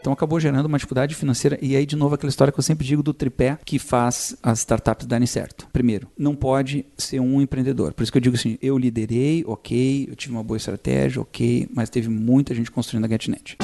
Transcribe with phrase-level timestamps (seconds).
[0.00, 2.86] Então acabou gerando uma dificuldade financeira e aí de novo aquela história que eu sempre
[2.86, 5.66] digo do tripé que faz as startups darem certo.
[5.72, 7.92] Primeiro, não pode ser um empreendedor.
[7.92, 11.68] Por isso que eu digo assim, eu liderei, ok, eu tive uma boa estratégia, ok,
[11.74, 13.56] mas teve muita gente construindo a GetNet.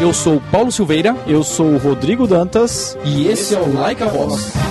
[0.00, 1.16] Eu sou o Paulo Silveira.
[1.28, 2.98] Eu sou o Rodrigo Dantas.
[3.04, 4.61] E esse é o Like a Boss.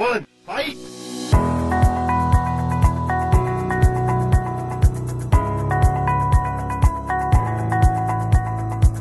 [0.00, 0.78] One, fight!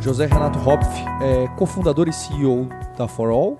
[0.02, 0.88] José Renato Hopf
[1.22, 2.67] é cofundador e CEO
[2.98, 3.58] da For All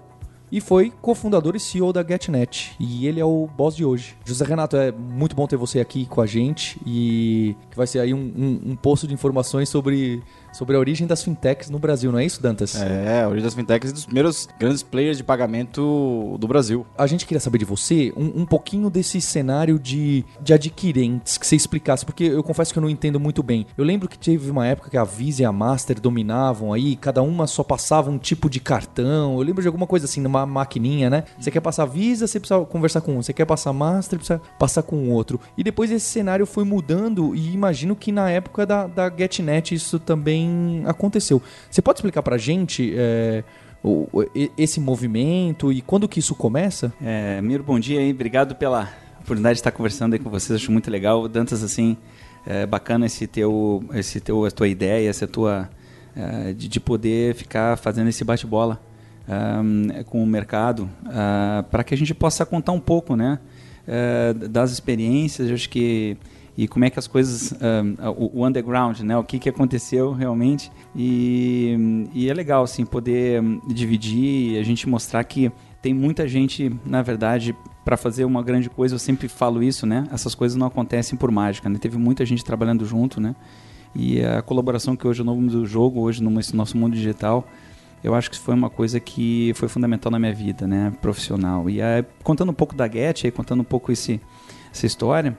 [0.52, 2.76] e foi cofundador e CEO da GetNet.
[2.80, 4.18] E ele é o boss de hoje.
[4.26, 8.00] José Renato, é muito bom ter você aqui com a gente e que vai ser
[8.00, 12.12] aí um, um, um posto de informações sobre sobre a origem das fintechs no Brasil,
[12.12, 12.76] não é isso, Dantas?
[12.76, 16.86] É, a origem das fintechs e dos primeiros grandes players de pagamento do Brasil.
[16.97, 21.45] A gente queria saber de você um, um pouquinho desse cenário de, de adquirentes, que
[21.45, 23.66] você explicasse, porque eu confesso que eu não entendo muito bem.
[23.78, 27.22] Eu lembro que teve uma época que a Visa e a Master dominavam aí, cada
[27.22, 29.34] uma só passava um tipo de cartão.
[29.34, 31.23] Eu lembro de alguma coisa assim, numa maquininha, né?
[31.39, 33.22] Você quer passar Visa, você precisa conversar com um.
[33.22, 35.39] Você quer passar Master, precisa passar com o outro.
[35.58, 40.00] E depois esse cenário foi mudando e imagino que na época da, da GetNet isso
[40.00, 41.42] também também aconteceu.
[41.70, 43.44] Você pode explicar pra gente é,
[43.84, 44.08] o,
[44.58, 46.94] esse movimento e quando que isso começa?
[47.02, 50.72] É, Miro, bom dia aí, obrigado pela oportunidade de estar conversando aí com vocês, acho
[50.72, 51.28] muito legal.
[51.28, 51.98] Dantas, assim,
[52.46, 55.70] é bacana esse teu, esse teu, a tua ideia, essa tua,
[56.16, 58.81] é, de, de, poder ficar fazendo esse bate-bola
[60.08, 63.38] com o mercado, uh, para que a gente possa contar um pouco, né,
[63.88, 66.18] uh, das experiências, eu acho que
[66.62, 69.18] e como é que as coisas, uh, o, o, underground, né?
[69.18, 70.70] O que, que aconteceu realmente.
[70.94, 75.50] E, e é legal, assim, poder dividir e a gente mostrar que
[75.82, 80.06] tem muita gente, na verdade, para fazer uma grande coisa, eu sempre falo isso, né?
[80.12, 81.80] Essas coisas não acontecem por mágica, né?
[81.80, 83.38] Teve muita gente trabalhando junto, né?
[83.96, 87.48] E a colaboração que hoje é o novo do jogo, hoje no nosso mundo digital,
[88.03, 90.92] eu acho que foi uma coisa que foi fundamental na minha vida, né?
[91.02, 91.69] Profissional.
[91.69, 94.19] E aí, contando um pouco da Get, contando um pouco esse,
[94.74, 95.38] essa história,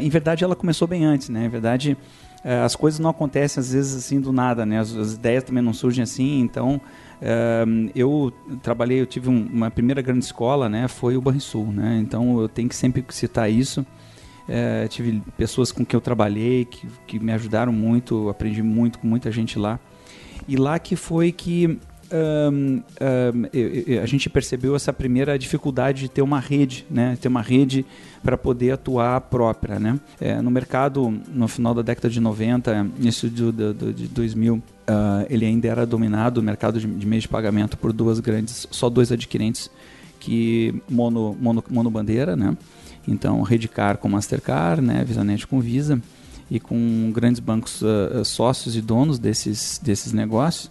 [0.00, 1.46] em verdade ela começou bem antes, né?
[1.46, 1.96] Em verdade
[2.44, 4.78] uh, as coisas não acontecem às vezes assim do nada, né?
[4.78, 6.80] As, as ideias também não surgem assim, então
[7.20, 8.32] uh, eu
[8.62, 10.88] trabalhei, eu tive um, uma primeira grande escola, né?
[10.88, 11.98] Foi o Banrisul, né?
[12.02, 13.84] Então eu tenho que sempre citar isso.
[14.88, 19.30] tive pessoas com quem eu trabalhei que, que me ajudaram muito, aprendi muito com muita
[19.30, 19.78] gente lá.
[20.48, 21.78] E lá que foi que
[24.02, 27.16] a gente percebeu essa primeira dificuldade de ter uma rede, né?
[27.20, 27.84] Ter uma rede
[28.22, 29.98] para poder atuar própria, né?
[30.20, 34.62] É, no mercado, no final da década de 90, início de, de, de 2000, uh,
[35.28, 38.90] ele ainda era dominado, o mercado de, de meios de pagamento, por duas grandes, só
[38.90, 39.70] dois adquirentes
[40.18, 42.56] que mono, mono, mono bandeira, né?
[43.08, 45.02] Então, Redcar com Mastercard, né?
[45.04, 46.00] VisaNet com Visa
[46.50, 50.70] e com grandes bancos uh, sócios e donos desses, desses negócios.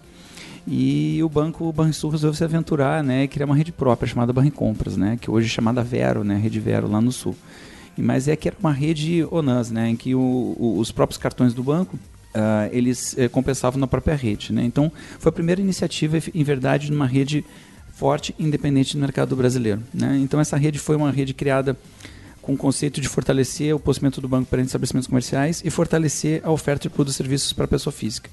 [0.71, 4.95] E o banco, Banrisul resolveu se aventurar, né, e criar uma rede própria chamada Banricompras,
[4.95, 7.35] né, que hoje é chamada Vero, né, Rede Vero lá no sul.
[7.97, 10.19] E, mas é que era uma rede ONAS, né, em que o,
[10.59, 14.63] o, os próprios cartões do banco uh, eles eh, compensavam na própria rede, né.
[14.63, 17.43] Então foi a primeira iniciativa, em verdade, numa rede
[17.91, 20.19] forte, independente do mercado brasileiro, né.
[20.21, 21.75] Então essa rede foi uma rede criada
[22.43, 26.51] com o conceito de fortalecer o possuimento do banco perante estabelecimentos comerciais e fortalecer a
[26.51, 28.29] oferta de produtos e serviços para a pessoa física.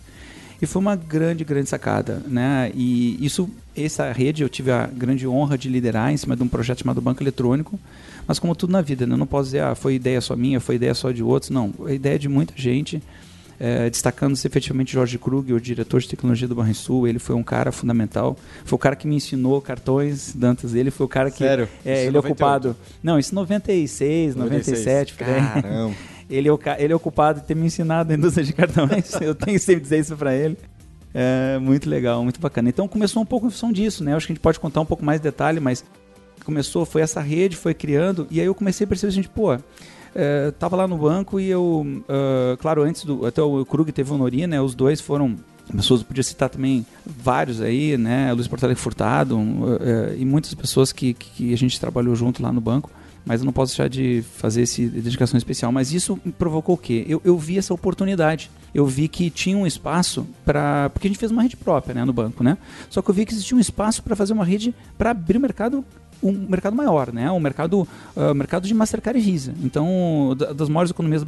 [0.60, 2.70] E foi uma grande, grande sacada, né?
[2.74, 6.48] E isso, essa rede eu tive a grande honra de liderar em cima de um
[6.48, 7.78] projeto chamado Banco Eletrônico.
[8.26, 9.14] Mas como tudo na vida, né?
[9.14, 11.50] eu não posso dizer, ah, foi ideia só minha, foi ideia só de outros.
[11.50, 13.02] Não, a ideia de muita gente.
[13.58, 17.72] É, destacando-se efetivamente Jorge Krug, o diretor de tecnologia do Banrisul, ele foi um cara
[17.72, 18.36] fundamental.
[18.64, 20.74] Foi o cara que me ensinou cartões, Dantas.
[20.74, 21.38] Ele foi o cara que.
[21.38, 21.68] Sério?
[21.84, 22.76] É, ele é ocupado.
[23.02, 24.84] Não, isso 96, 96.
[24.84, 25.14] 97.
[25.14, 25.94] Caramba.
[26.28, 29.12] Ele é, o, ele é de ter me ensinado a indústria de cartões.
[29.20, 30.56] eu tenho sempre dizer isso para ele.
[31.14, 32.68] É muito legal, muito bacana.
[32.68, 34.14] Então começou um pouco em função disso, né?
[34.14, 35.84] Acho que a gente pode contar um pouco mais de detalhe, mas
[36.44, 39.58] começou, foi essa rede, foi criando, e aí eu comecei a perceber, gente, pô,
[40.14, 44.12] é, tava lá no banco e eu, uh, claro, antes do, até o Krug teve
[44.12, 44.60] o Nori, né?
[44.60, 45.36] Os dois foram
[45.74, 48.32] pessoas, podia citar também vários aí, né?
[48.32, 49.76] Luiz Portale Furtado uh, uh,
[50.16, 52.90] e muitas pessoas que, que a gente trabalhou junto lá no banco
[53.26, 55.72] mas eu não posso deixar de fazer essa dedicação especial.
[55.72, 57.04] Mas isso provocou o quê?
[57.08, 58.48] Eu, eu vi essa oportunidade.
[58.72, 60.88] Eu vi que tinha um espaço para.
[60.90, 62.56] Porque a gente fez uma rede própria né, no banco, né?
[62.88, 65.40] Só que eu vi que existia um espaço para fazer uma rede para abrir o
[65.40, 65.84] mercado
[66.22, 67.30] um mercado maior, né?
[67.30, 67.86] Um mercado,
[68.16, 69.54] uh, mercado de Mastercard e Visa.
[69.62, 71.22] Então, da, das maiores economias,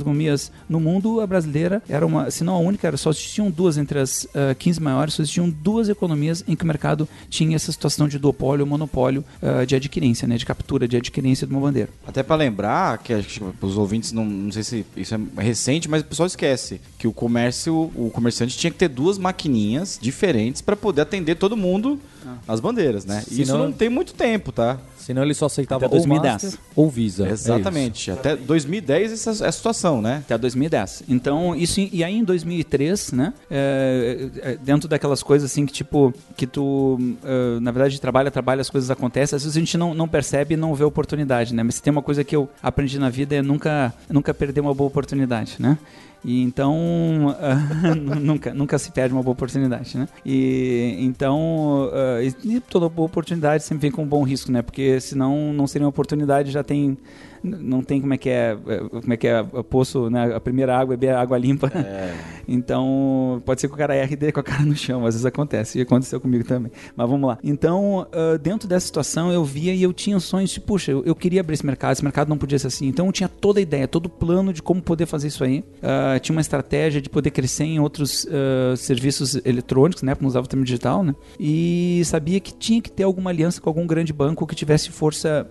[0.00, 3.78] economias no mundo, a brasileira era uma, se não a única, era só existiam duas
[3.78, 7.72] entre as uh, 15 maiores, só existiam duas economias em que o mercado tinha essa
[7.72, 10.36] situação de duopólio monopólio uh, de adquirência, né?
[10.36, 11.90] De captura, de adquirência de uma bandeira.
[12.06, 13.12] Até para lembrar, que
[13.60, 17.12] os ouvintes, não, não sei se isso é recente, mas o pessoal esquece que o
[17.12, 22.17] comércio, o comerciante tinha que ter duas maquininhas diferentes para poder atender todo mundo ah.
[22.46, 23.22] As bandeiras, né?
[23.22, 24.78] Senão, isso não tem muito tempo, tá?
[24.96, 26.32] Senão ele só aceitava Até 2010.
[26.32, 27.26] Master ou Visa.
[27.26, 28.10] É Exatamente.
[28.10, 30.18] É Até 2010 essa é a situação, né?
[30.18, 31.04] Até 2010.
[31.08, 33.32] Então, isso e aí em 2003, né?
[33.50, 38.60] É, é, dentro daquelas coisas assim que tipo que tu uh, na verdade trabalha, trabalha,
[38.60, 39.34] as coisas acontecem.
[39.34, 41.62] Às vezes a gente não, não percebe e não vê oportunidade, né?
[41.62, 44.74] Mas se tem uma coisa que eu aprendi na vida é nunca nunca perder uma
[44.74, 45.78] boa oportunidade, né?
[46.24, 46.76] E então
[48.20, 50.08] nunca, nunca se perde uma boa oportunidade, né?
[50.24, 54.62] E então uh, e toda boa oportunidade sempre vem com um bom risco, né?
[54.62, 56.98] Porque senão não seria uma oportunidade, já tem
[57.42, 60.34] não tem como é que é, é como é que é poço, né?
[60.34, 61.70] A primeira água é água limpa.
[61.74, 62.14] É.
[62.50, 65.26] Então, pode ser que o cara erre dele com a cara no chão, às vezes
[65.26, 66.72] acontece, e aconteceu comigo também.
[66.96, 67.38] Mas vamos lá.
[67.44, 71.40] Então, uh, dentro dessa situação, eu via e eu tinha sonhos de, puxa, eu, queria
[71.40, 72.86] abrir esse mercado, esse mercado não podia ser assim.
[72.86, 75.58] Então, eu tinha toda a ideia, todo o plano de como poder fazer isso aí.
[75.58, 80.14] Uh, tinha uma estratégia de poder crescer em outros uh, serviços eletrônicos, né?
[80.14, 81.14] Porque não usava o termo digital, né?
[81.38, 85.46] E sabia que tinha que ter alguma aliança com algum grande banco que tivesse força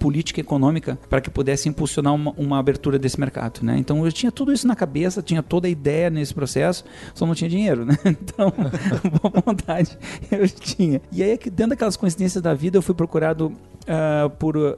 [0.00, 3.76] política e econômica para que pudesse impulsionar uma, uma, abertura desse mercado, né?
[3.78, 6.84] Então eu tinha tudo isso na cabeça, tinha toda a ideia nesse processo,
[7.14, 7.96] só não tinha dinheiro, né?
[8.22, 8.52] Então,
[9.22, 9.98] boa vontade
[10.30, 11.00] eu tinha.
[11.10, 14.72] E aí, dentro daquelas coincidências da vida, eu fui procurado uh, por uh,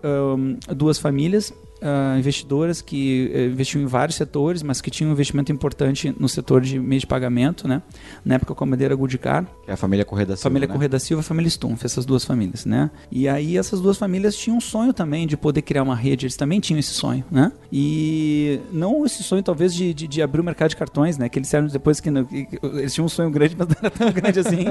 [0.75, 1.53] duas famílias
[1.85, 6.29] uh, investidoras que uh, investiam em vários setores, mas que tinham um investimento importante no
[6.29, 7.83] setor de meio de pagamento, né?
[8.25, 9.47] Na época com a bandeira Goodcar.
[9.67, 10.73] É a família Correia da Silva, Família né?
[10.73, 12.91] Correia da Silva e a família Stumpf, essas duas famílias, né?
[13.11, 16.37] E aí essas duas famílias tinham um sonho também de poder criar uma rede, eles
[16.37, 17.53] também tinham esse sonho, né?
[17.71, 21.29] E não esse sonho talvez de, de, de abrir o mercado de cartões, né?
[21.29, 23.91] Que eles disseram depois que, não, que, eles tinham um sonho grande, mas não era
[23.91, 24.65] tão grande assim.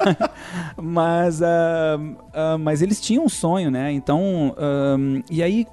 [0.80, 3.92] mas, uh, uh, mas eles tinham um sonho, né?
[3.92, 4.54] Então,
[5.30, 5.66] e aí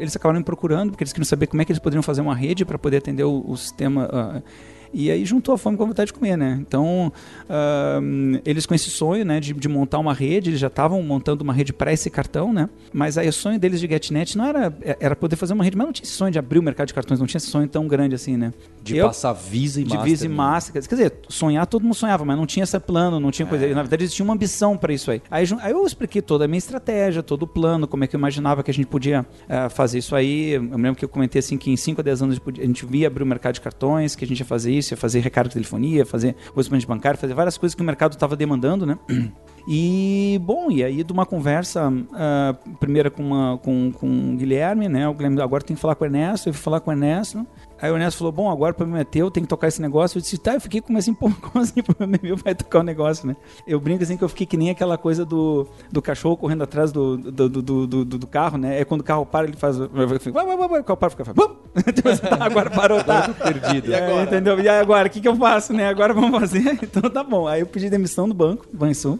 [0.00, 2.34] eles acabaram me procurando, porque eles queriam saber como é que eles poderiam fazer uma
[2.34, 4.42] rede para poder atender o, o sistema.
[4.92, 6.58] E aí juntou a fome com a vontade de comer, né?
[6.60, 7.12] Então,
[7.48, 11.44] uh, eles com esse sonho, né, de, de montar uma rede, eles já estavam montando
[11.44, 12.68] uma rede para esse cartão, né?
[12.92, 15.86] Mas aí o sonho deles de GetNet não era era poder fazer uma rede, mas
[15.86, 17.86] não tinha esse sonho de abrir o mercado de cartões, não tinha esse sonho tão
[17.86, 18.52] grande assim, né?
[18.82, 20.04] De eu, passar Visa e de Master.
[20.04, 20.34] De Visa e né?
[20.34, 20.72] Master.
[20.72, 23.66] Quer dizer, sonhar todo mundo sonhava, mas não tinha esse plano, não tinha coisa.
[23.66, 23.74] É.
[23.74, 25.22] Na verdade, eles tinham uma ambição para isso aí.
[25.30, 25.46] aí.
[25.60, 25.72] aí.
[25.72, 28.70] eu expliquei toda a minha estratégia, todo o plano, como é que eu imaginava que
[28.70, 30.52] a gente podia uh, fazer isso aí.
[30.52, 32.86] Eu me lembro que eu comentei assim que em 5 a 10 anos a gente
[32.86, 36.04] via abrir o mercado de cartões, que a gente ia fazer fazer recarga de telefonia,
[36.04, 38.98] fazer correspondente bancário, fazer várias coisas que o mercado estava demandando, né?
[39.68, 44.88] E, bom, e aí de uma conversa, uh, primeira com, uma, com, com o Guilherme,
[44.88, 45.06] né?
[45.06, 47.46] O Guilherme agora tem que falar com o Ernesto, eu fui falar com o Ernesto.
[47.80, 50.18] Aí o Ernesto falou, bom, agora o problema é teu, tem que tocar esse negócio.
[50.18, 52.54] Eu disse, tá, eu fiquei como assim, pô, como assim, o problema é meu, vai
[52.54, 53.36] tocar o negócio, né?
[53.66, 56.92] Eu brinco assim que eu fiquei que nem aquela coisa do, do cachorro correndo atrás
[56.92, 58.80] do, do, do, do, do carro, né?
[58.80, 59.76] É quando o carro para, ele faz.
[59.76, 61.24] Vai, vai, vai, vai, o carro para, fica.
[61.34, 63.28] tá, agora parou, tá.
[63.28, 63.90] perdido.
[63.90, 64.20] E agora?
[64.20, 64.60] É, entendeu?
[64.60, 65.88] E agora, o que, que eu faço, né?
[65.88, 66.78] Agora vamos fazer.
[66.90, 67.46] Então tá bom.
[67.46, 69.18] Aí eu pedi demissão do banco, Banrisul.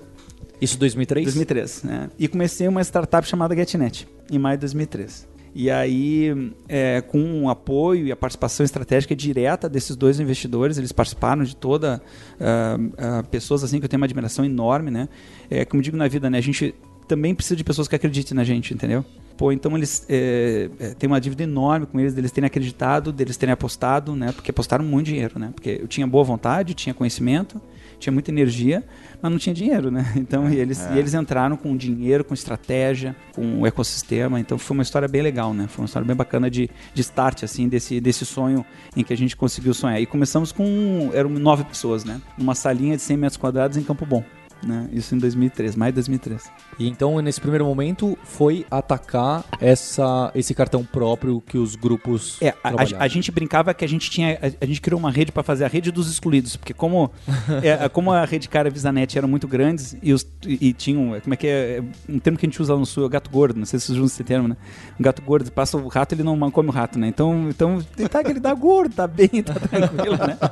[0.61, 1.25] Isso 2003?
[1.25, 2.11] 2003, né?
[2.19, 5.30] E comecei uma startup chamada GetNet, em maio de 2003.
[5.55, 10.93] E aí, é, com o apoio e a participação estratégica direta desses dois investidores, eles
[10.93, 12.01] participaram de toda.
[12.41, 15.09] Uh, uh, pessoas assim que eu tenho uma admiração enorme, né?
[15.51, 16.39] É, como digo na vida, né?
[16.39, 16.75] A gente
[17.09, 19.05] também precisa de pessoas que acreditem na gente, entendeu?
[19.37, 23.37] Pô, então eles é, é, têm uma dívida enorme com eles, deles terem acreditado, deles
[23.37, 24.33] terem apostado, né?
[24.33, 25.51] Porque apostaram muito dinheiro, né?
[25.55, 27.61] Porque eu tinha boa vontade, tinha conhecimento,
[27.99, 28.85] tinha muita energia,
[29.23, 30.05] mas não tinha dinheiro, né?
[30.21, 30.95] Então, e eles, é.
[30.95, 34.39] e eles entraram com dinheiro, com estratégia, com o ecossistema.
[34.39, 35.67] Então, foi uma história bem legal, né?
[35.67, 38.65] Foi uma história bem bacana de, de start, assim, desse, desse sonho
[38.97, 40.01] em que a gente conseguiu sonhar.
[40.01, 42.21] E começamos com, eram nove pessoas, né?
[42.39, 44.23] Numa salinha de 100 metros quadrados em Campo Bom.
[44.63, 44.89] Né?
[44.93, 46.51] Isso em 2003, mais de 2003.
[46.79, 52.37] E então, nesse primeiro momento, foi atacar essa, esse cartão próprio que os grupos.
[52.43, 54.39] É, a, a, a gente brincava que a gente tinha.
[54.41, 57.11] A, a gente criou uma rede para fazer a rede dos excluídos, porque como,
[57.63, 61.19] é, como a rede cara e Visanet eram muito grandes e, os, e, e, tinham.
[61.21, 61.79] Como é que é?
[61.79, 61.83] é?
[62.09, 63.87] Um termo que a gente usa lá no sul é gato gordo, não sei se
[63.87, 64.57] vocês usam esse termo, né?
[64.99, 67.09] Um gato gordo, passa o rato, ele não come o rato, né?
[67.09, 67.79] Então, então
[68.11, 70.39] tá, ele dá gordo, tá bem, tá tranquilo, né?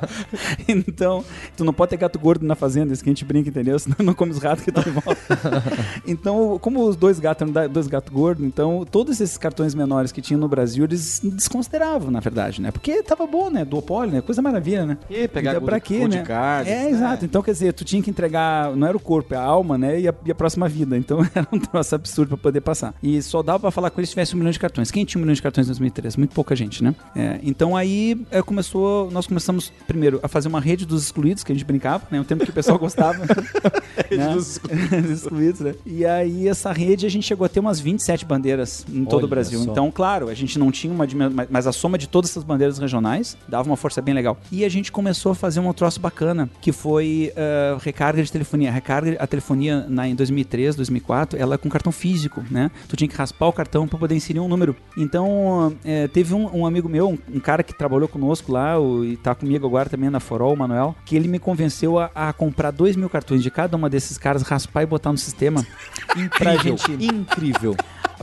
[0.67, 1.23] Então,
[1.55, 3.77] tu não pode ter gato gordo na fazenda, isso que a gente brinca, entendeu?
[3.77, 5.19] Senão não come os ratos que estão em volta.
[6.07, 10.21] então, como os dois gatos eram dois gatos gordos, então todos esses cartões menores que
[10.21, 12.71] tinham no Brasil, eles desconsideravam, na verdade, né?
[12.71, 13.65] Porque tava bom, né?
[13.65, 14.21] Duopólio, né?
[14.21, 14.97] Coisa maravilha, né?
[15.09, 16.23] E pegar Então, pra quê, né?
[16.23, 16.89] cards, é, né?
[16.91, 17.25] exato.
[17.25, 19.99] Então, quer dizer, tu tinha que entregar, não era o corpo, é a alma, né?
[19.99, 20.97] E a, e a próxima vida.
[20.97, 22.93] Então, era um troço absurdo pra poder passar.
[23.01, 24.91] E só dava pra falar com eles se tivesse um milhão de cartões.
[24.91, 26.15] Quem tinha um milhão de cartões em 2003?
[26.17, 26.95] Muito pouca gente, né?
[27.15, 31.51] É, então, aí é, começou, nós começamos primeiro a fazer uma rede dos excluídos, que
[31.51, 32.19] a gente brincava, né?
[32.19, 33.19] Um tempo que o pessoal gostava.
[34.11, 34.33] Né?
[34.33, 34.59] dos
[35.11, 35.75] excluídos, né?
[35.85, 39.25] E aí, essa rede, a gente chegou a ter umas 27 bandeiras em todo Olha
[39.25, 39.59] o Brasil.
[39.63, 39.71] só.
[39.71, 42.77] Então, claro, a gente não tinha uma dimensão, mas- a soma de todas essas bandeiras
[42.77, 44.37] regionais dava uma força bem legal.
[44.51, 48.71] E a gente começou a fazer um troço bacana, que foi eh, recarga de telefonia.
[48.71, 52.71] Recarga, a telefonia na, em 2003, 2004, ela é com cartão físico, né?
[52.87, 54.75] Tu tinha que raspar o cartão para poder inserir um número.
[54.97, 59.03] Então, eh, teve um, um amigo meu, um, um cara que trabalhou conosco lá, o,
[59.05, 62.33] e tá comigo agora também na Forol, o Manuel, que ele me convenceu a, a
[62.33, 65.65] comprar dois mil cartões de cada uma desses caras, raspar e botar no sistema.
[66.37, 67.75] pra Incrível, gente incrível.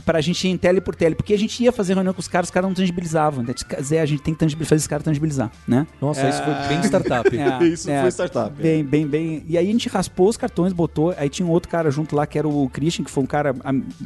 [0.07, 2.27] Pra gente ir em tele por tele, porque a gente ia fazer reunião com os
[2.29, 3.43] caras, os caras não tangibilizavam.
[3.43, 5.85] Então, Zé, a gente tem que fazer esse cara tangibilizar, né?
[6.01, 7.27] Nossa, isso foi bem startup.
[7.37, 8.61] É, Isso é, foi startup.
[8.61, 9.43] Bem, bem, bem.
[9.47, 11.13] E aí a gente raspou os cartões, botou.
[11.17, 13.53] Aí tinha um outro cara junto lá, que era o Christian, que foi um cara,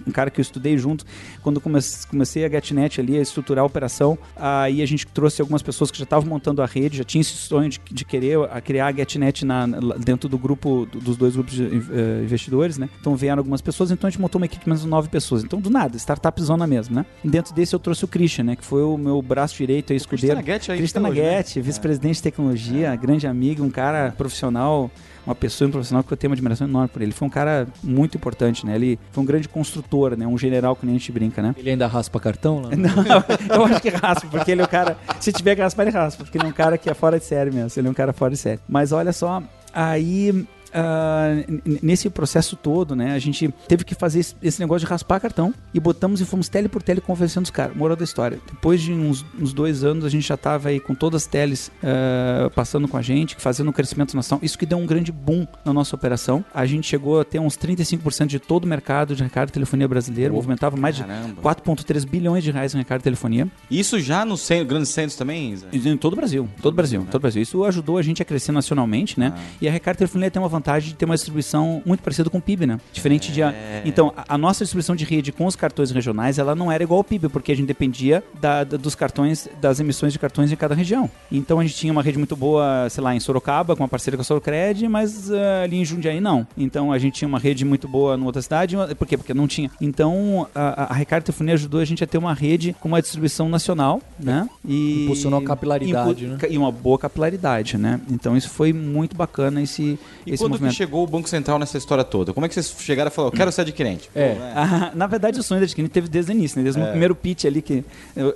[0.07, 1.05] um cara que eu estudei junto.
[1.43, 5.91] Quando comecei a GetNet ali, a estruturar a operação, aí a gente trouxe algumas pessoas
[5.91, 8.87] que já estavam montando a rede, já tinha esse sonho de, de querer a criar
[8.87, 9.65] a GetNet na,
[9.99, 12.89] dentro do grupo, do- dos dois grupos de eh, investidores, né?
[12.99, 15.43] Então vieram algumas pessoas, então a gente montou uma equipe de menos de nove pessoas.
[15.43, 17.05] Então, do nada, startup zona mesmo, né?
[17.23, 18.55] Dentro desse eu trouxe o Christian, né?
[18.55, 20.35] Que foi o meu braço direito aí, escudeiro.
[20.35, 21.25] Christian Naguete aí Christian até hoje, né?
[21.29, 24.89] Naguete, vice-presidente de tecnologia, grande amigo, um cara profissional,
[25.25, 27.11] uma pessoa um profissional que eu tenho uma admiração enorme por ele.
[27.11, 28.75] Foi um cara muito importante, né?
[28.75, 30.25] Ele foi um grande construtor, né?
[30.25, 31.55] Um general que nem a gente brinca, né?
[31.57, 32.69] Ele ainda raspa cartão lá?
[32.75, 34.97] Não, eu acho que raspa, porque ele é o cara.
[35.19, 37.25] Se tiver que raspar, ele raspa, porque ele é um cara que é fora de
[37.25, 37.79] série mesmo.
[37.79, 38.59] Ele é um cara fora de série.
[38.67, 39.41] Mas olha só,
[39.73, 40.45] aí.
[40.73, 45.19] Ah, n- nesse processo todo, né, a gente teve que fazer esse, negócio de raspar
[45.19, 47.75] cartão e botamos e fomos tele por tele conversando os caras.
[47.75, 48.39] Moral da história.
[48.51, 51.71] Depois de uns, uns dois anos, a gente já tava aí com todas as teles
[51.83, 54.43] ah, passando com a gente, fazendo um crescimento nacional.
[54.43, 56.43] Isso que deu um grande boom na nossa operação.
[56.53, 59.87] A gente chegou a ter uns 35% de todo o mercado de recarga de telefonia
[59.87, 61.41] brasileiro, movimentava mais de Caramba.
[61.41, 63.47] 4,3 bilhões de reais em recarga de telefonia.
[63.69, 65.67] Isso já nos grandes centros também, Zé?
[65.73, 67.41] Em todo o Brasil, todo o Brasil, todo o Brasil.
[67.41, 69.33] Isso ajudou a gente a crescer nacionalmente, né?
[69.61, 72.41] E a Recarga Telefonia tem uma vantagem de ter uma distribuição muito parecida com o
[72.41, 72.79] PIB, né?
[72.93, 73.41] Diferente de...
[73.43, 73.53] A...
[73.85, 76.99] Então, a, a nossa distribuição de rede com os cartões regionais, ela não era igual
[76.99, 80.55] ao PIB, porque a gente dependia da- da- dos cartões, das emissões de cartões em
[80.55, 81.09] cada região.
[81.31, 84.17] Então, a gente tinha uma rede muito boa, sei lá, em Sorocaba, com uma parceria
[84.17, 86.45] com a Sorocred, mas ah, ali em Jundiaí não.
[86.57, 89.17] Então, a gente tinha uma rede muito boa numa outra cidade, por quê?
[89.17, 89.69] Porque não tinha.
[89.79, 93.49] Então, a, a Recarga Telefonia ajudou a gente a ter uma rede com uma distribuição
[93.49, 94.47] nacional, né?
[94.65, 96.37] E Impulsionou a capilaridade, né?
[96.49, 97.99] E uma boa capilaridade, né?
[98.09, 100.77] Então isso foi muito bacana esse, E esse quando que movimento.
[100.77, 102.33] chegou o Banco Central nessa história toda?
[102.33, 104.09] Como é que vocês chegaram e falaram, eu quero ser adquirente?
[104.15, 104.35] É.
[104.35, 104.41] Pô?
[104.71, 106.63] Ah, na verdade, o sonho da adquirente teve desde o início, né?
[106.63, 107.83] Desde o primeiro pitch ali que.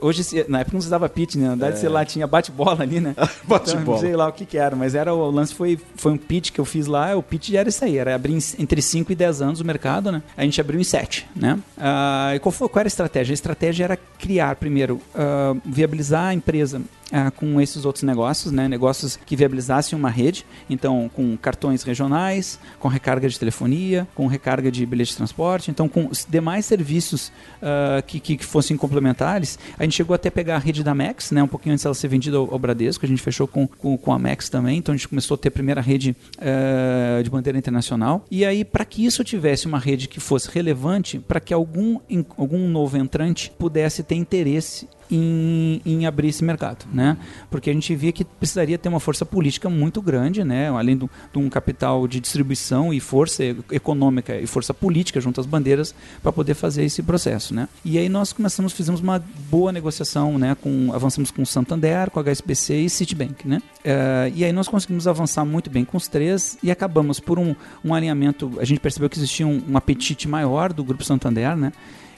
[0.01, 1.43] Hoje, na época não se usava pitch, né?
[1.43, 3.13] Na verdade, sei lá, tinha bate-bola ali, né?
[3.48, 3.81] Bate-bola.
[3.81, 6.51] Então, sei lá o que, que era, mas era o lance foi, foi um pitch
[6.51, 7.15] que eu fiz lá.
[7.15, 10.12] O pitch já era isso aí, era abrir entre 5 e 10 anos o mercado,
[10.12, 10.22] né?
[10.36, 11.60] A gente abriu em 7, né?
[11.77, 13.34] Ah, e qual, foi, qual era a estratégia?
[13.34, 16.81] A estratégia era criar, primeiro, ah, viabilizar a empresa
[17.12, 18.67] ah, com esses outros negócios, né?
[18.67, 24.71] Negócios que viabilizassem uma rede, então com cartões regionais, com recarga de telefonia, com recarga
[24.71, 27.31] de bilhete de transporte, então com os demais serviços
[27.62, 29.59] ah, que, que, que fossem complementares.
[29.77, 31.43] A gente chegou até a pegar a rede da Max, né?
[31.43, 34.12] Um pouquinho antes dela ser vendida ao, ao Bradesco, a gente fechou com, com, com
[34.12, 37.57] a Max também, então a gente começou a ter a primeira rede ah, de bandeira
[37.57, 38.25] internacional.
[38.29, 42.00] E aí, para que isso tivesse uma rede que fosse relevante, para que algum,
[42.38, 47.17] algum novo entrante pudesse ter interesse em, em abrir esse mercado, né?
[47.50, 50.69] Porque a gente via que precisaria ter uma força política muito grande, né?
[50.69, 55.93] Além de um capital de distribuição e força econômica e força política junto às bandeiras
[56.21, 57.67] para poder fazer esse processo, né?
[57.83, 60.55] E aí nós começamos, fizemos uma boa negociação, né?
[60.55, 63.62] Com, avançamos com o Santander, com a HSBC e Citibank, né?
[63.83, 67.55] Eh, e aí nós conseguimos avançar muito bem com os três e acabamos por um,
[67.83, 71.71] um alinhamento, a gente percebeu que existia um, um apetite maior do Grupo Santander, né?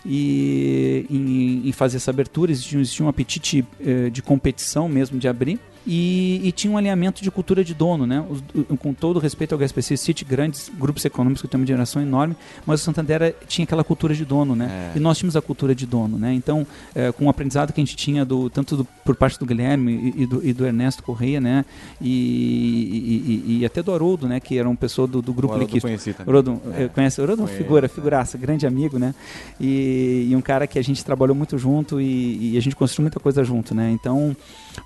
[0.06, 5.28] E em, em fazer essa abertura existia, existia um apetite eh, de competição mesmo de
[5.28, 8.24] abrir e, e tinha um alinhamento de cultura de dono, né?
[8.30, 8.44] Os-
[8.78, 12.82] com todo respeito ao HSBC City, grandes grupos econômicos que têm uma geração enorme, mas
[12.82, 14.92] o Santander tinha aquela cultura de dono, né?
[14.96, 16.34] E nós tínhamos a cultura de dono, né?
[16.34, 19.46] Então, eh, com o aprendizado que a gente tinha do tanto do- por parte do
[19.46, 21.64] Guilherme e, e do, e do Ernesto Correia, né?
[22.02, 24.40] E, até do Haroldo, né?
[24.40, 25.82] Que era uma pessoa do, do grupo Liquid.
[26.28, 26.88] Haroldo, É.
[26.88, 27.44] conhece Haroldo?
[27.44, 27.90] é uma figura, é.
[27.90, 29.14] figuraça, grande amigo, né?
[29.60, 33.20] E, um cara que a gente trabalhou muito junto e, e a gente construiu muita
[33.20, 33.92] coisa junto, né?
[33.92, 34.36] Então,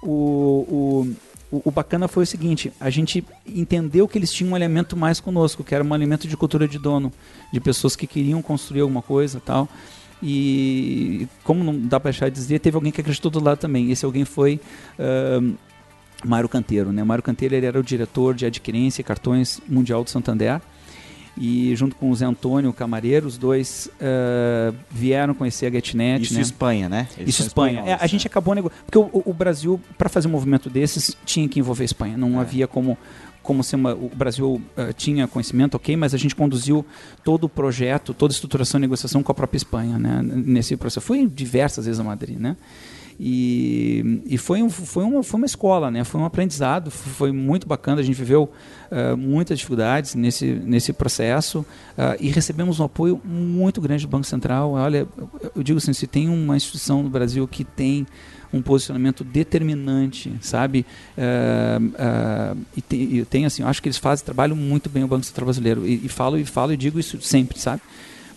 [0.02, 0.08] o,
[0.70, 0.91] o-
[1.52, 5.64] o, bacana foi o seguinte: a gente entendeu que eles tinham um elemento mais conosco,
[5.64, 7.12] que era um elemento de cultura de dono,
[7.52, 9.68] de pessoas que queriam construir alguma coisa tal.
[10.24, 13.92] E como não dá para deixar de dizer, teve alguém que acreditou do lado também.
[13.92, 14.62] Esse alguém foi
[15.00, 15.54] uh,
[16.24, 16.92] Mário Canteiro.
[16.92, 17.04] Né?
[17.04, 20.62] Mário Canteiro ele era o diretor de adquirência e cartões mundial do Santander.
[21.38, 26.24] E junto com o Zé Antônio Camareiro, os dois uh, vieram conhecer a GetNet.
[26.24, 26.42] Isso né?
[26.42, 27.08] Espanha, né?
[27.18, 27.82] Eles Isso Espanha.
[27.86, 28.28] É, a gente né?
[28.28, 28.72] acabou nego...
[28.86, 32.18] porque o, o Brasil para fazer um movimento desses tinha que envolver a Espanha.
[32.18, 32.42] Não É.
[32.42, 32.98] havia como
[33.42, 36.86] como ser uma, o Brasil eh, tinha conhecimento, ok, mas a gente conduziu
[37.24, 40.22] todo o projeto, toda a estruturação e negociação com a própria Espanha, né?
[40.22, 41.06] Nesse processo.
[41.06, 42.56] Fui diversas vezes a Madrid, né?
[43.24, 46.04] E, e foi, um, foi, uma, foi uma escola, né?
[46.04, 48.02] Foi um aprendizado, foi muito bacana.
[48.02, 48.50] A gente viveu
[48.92, 54.26] uh, muitas dificuldades nesse, nesse processo uh, e recebemos um apoio muito grande do Banco
[54.26, 54.72] Central.
[54.72, 55.08] Olha,
[55.56, 58.08] eu, digo assim, se tem uma instituição no Brasil que tem
[58.52, 60.84] um posicionamento determinante, sabe?
[61.16, 65.46] Uh, uh, e, tem, assim, acho que eles fazem trabalho muito bem o Banco Central
[65.46, 67.84] brasileiro e, e falo e falo e digo isso sempre, sabe?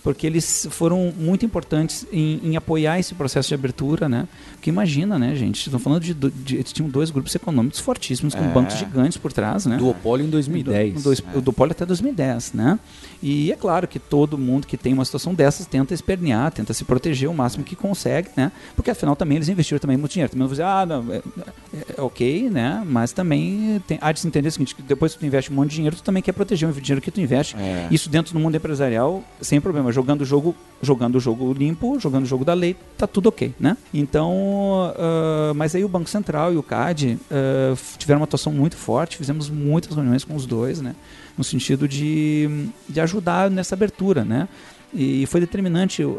[0.05, 4.29] Porque eles foram muito importantes em, em, apoiar esse processo de abertura, né?
[4.53, 5.57] Porque imagina, né, gente?
[5.67, 8.49] Estão falando de, de, eles tinham dois grupos econômicos fortíssimos, com É.
[8.49, 9.79] bancos gigantes por trás, né?
[9.79, 10.95] Duopólio em 2010.
[10.95, 12.79] Do, dois- O Dupólio até 2010, né?
[13.23, 16.85] E é claro que todo mundo que tem uma situação dessas tenta espernear, tenta se
[16.85, 18.53] proteger o máximo que consegue, né?
[18.77, 20.31] Porque afinal também eles investiram também muito dinheiro.
[20.31, 22.83] Também não vou dizer, ah, não, é, é- é ok, né?
[22.87, 25.55] Mas também tem, há de se entender o seguinte, que depois que tu investe um
[25.55, 27.57] monte de dinheiro, tu também quer proteger o dinheiro que tu investe.
[27.57, 27.89] É.
[27.91, 29.94] Isso dentro do mundo empresarial, sem problema.
[29.95, 33.55] Jogando o jogo, jogando o jogo limpo, jogando o jogo da lei, tá tudo ok,
[33.59, 33.77] né?
[33.93, 38.53] Então, ah, mas aí o Banco Central e o CAD ah, f- tiveram uma atuação
[38.53, 40.95] muito forte, fizemos muitas reuniões com os dois, né?
[41.39, 44.49] No sentido de, de ajudar nessa abertura, né?
[44.97, 46.17] E foi determinante uh,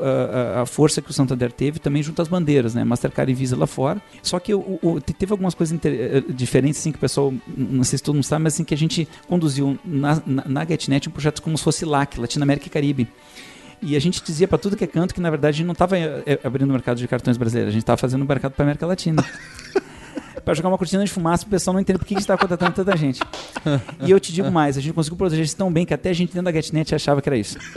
[0.62, 2.84] a, força que o Santander teve também junto às bandeiras, né?
[2.84, 4.01] Mastercard e Visa lá fora.
[4.22, 7.86] Só que o, o- te- teve algumas coisas eh, diferentes, assim, que o pessoal, não
[7.86, 11.08] sei se todo mundo sabe, mas assim, que a gente conduziu na, na, na GetNet
[11.08, 13.08] um projeto como se fosse LAC, Latinoamérica e Caribe.
[13.82, 15.74] E a gente dizia para tudo que é canto que, na verdade, a gente não
[15.74, 15.96] estava
[16.44, 19.24] abrindo o mercado de cartões brasileiros, a gente estava fazendo o mercado para América Latina.
[20.44, 22.72] para jogar uma cortina de fumaça, o pessoal não entende por que que está contratando
[22.72, 23.20] tanta gente.
[24.01, 26.13] E eu te digo mais, a gente conseguiu proteger isso tão bem que até a
[26.13, 27.58] gente dentro da GetNet achava que era isso.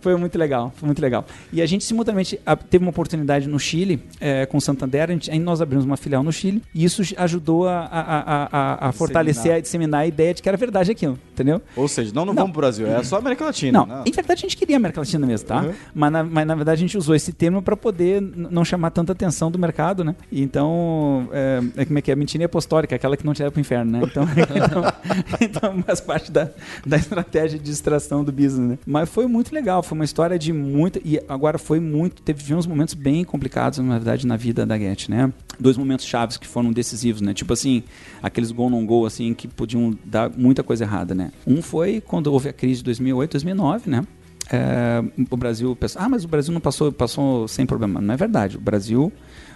[0.00, 1.26] Foi muito legal, foi muito legal.
[1.52, 5.12] E a gente simultaneamente a- teve uma oportunidade no Chile, eh, com o Santander, a
[5.12, 8.88] gente, aí nós abrimos uma filial no Chile, e isso ajudou a, a, a, a-
[8.88, 11.62] a fortalecer, a disseminar a ideia de que era verdade aquilo, entendeu?
[11.76, 12.42] Ou seja, não, não, Não.
[12.42, 13.78] vamos pro Brasil, é só América Latina.
[13.78, 14.02] Não, né?
[14.06, 15.62] em verdade a gente queria a América Latina mesmo, tá?
[15.62, 15.72] Uhum.
[15.94, 19.12] Mas, na, mas na verdade a gente usou esse termo para poder não chamar tanta
[19.12, 20.14] atenção do mercado, né?
[20.32, 22.16] Então, é, é como é que é?
[22.16, 24.00] Mentirinha apostólica, aquela que não te leva pro inferno, né?
[24.02, 24.24] Então,
[25.40, 26.50] então, então faz parte da,
[26.84, 28.78] da estratégia de distração do business, né?
[28.86, 31.00] Mas foi muito legal, foi uma história de muita.
[31.04, 32.22] E agora foi muito.
[32.22, 35.32] Teve tivemos momentos bem complicados, na verdade, na vida da Get, né?
[35.60, 37.34] Dois momentos chaves que foram decisivos, né?
[37.34, 37.82] Tipo assim,
[38.22, 41.27] aqueles gol não gol, assim, que podiam dar muita coisa errada, né?
[41.46, 44.06] Um foi quando houve a crise de 2008, 2009, né?
[44.50, 48.00] É, o Brasil pensa, ah, mas o Brasil não passou, passou sem problema.
[48.00, 48.56] Não é verdade.
[48.56, 49.12] O Brasil,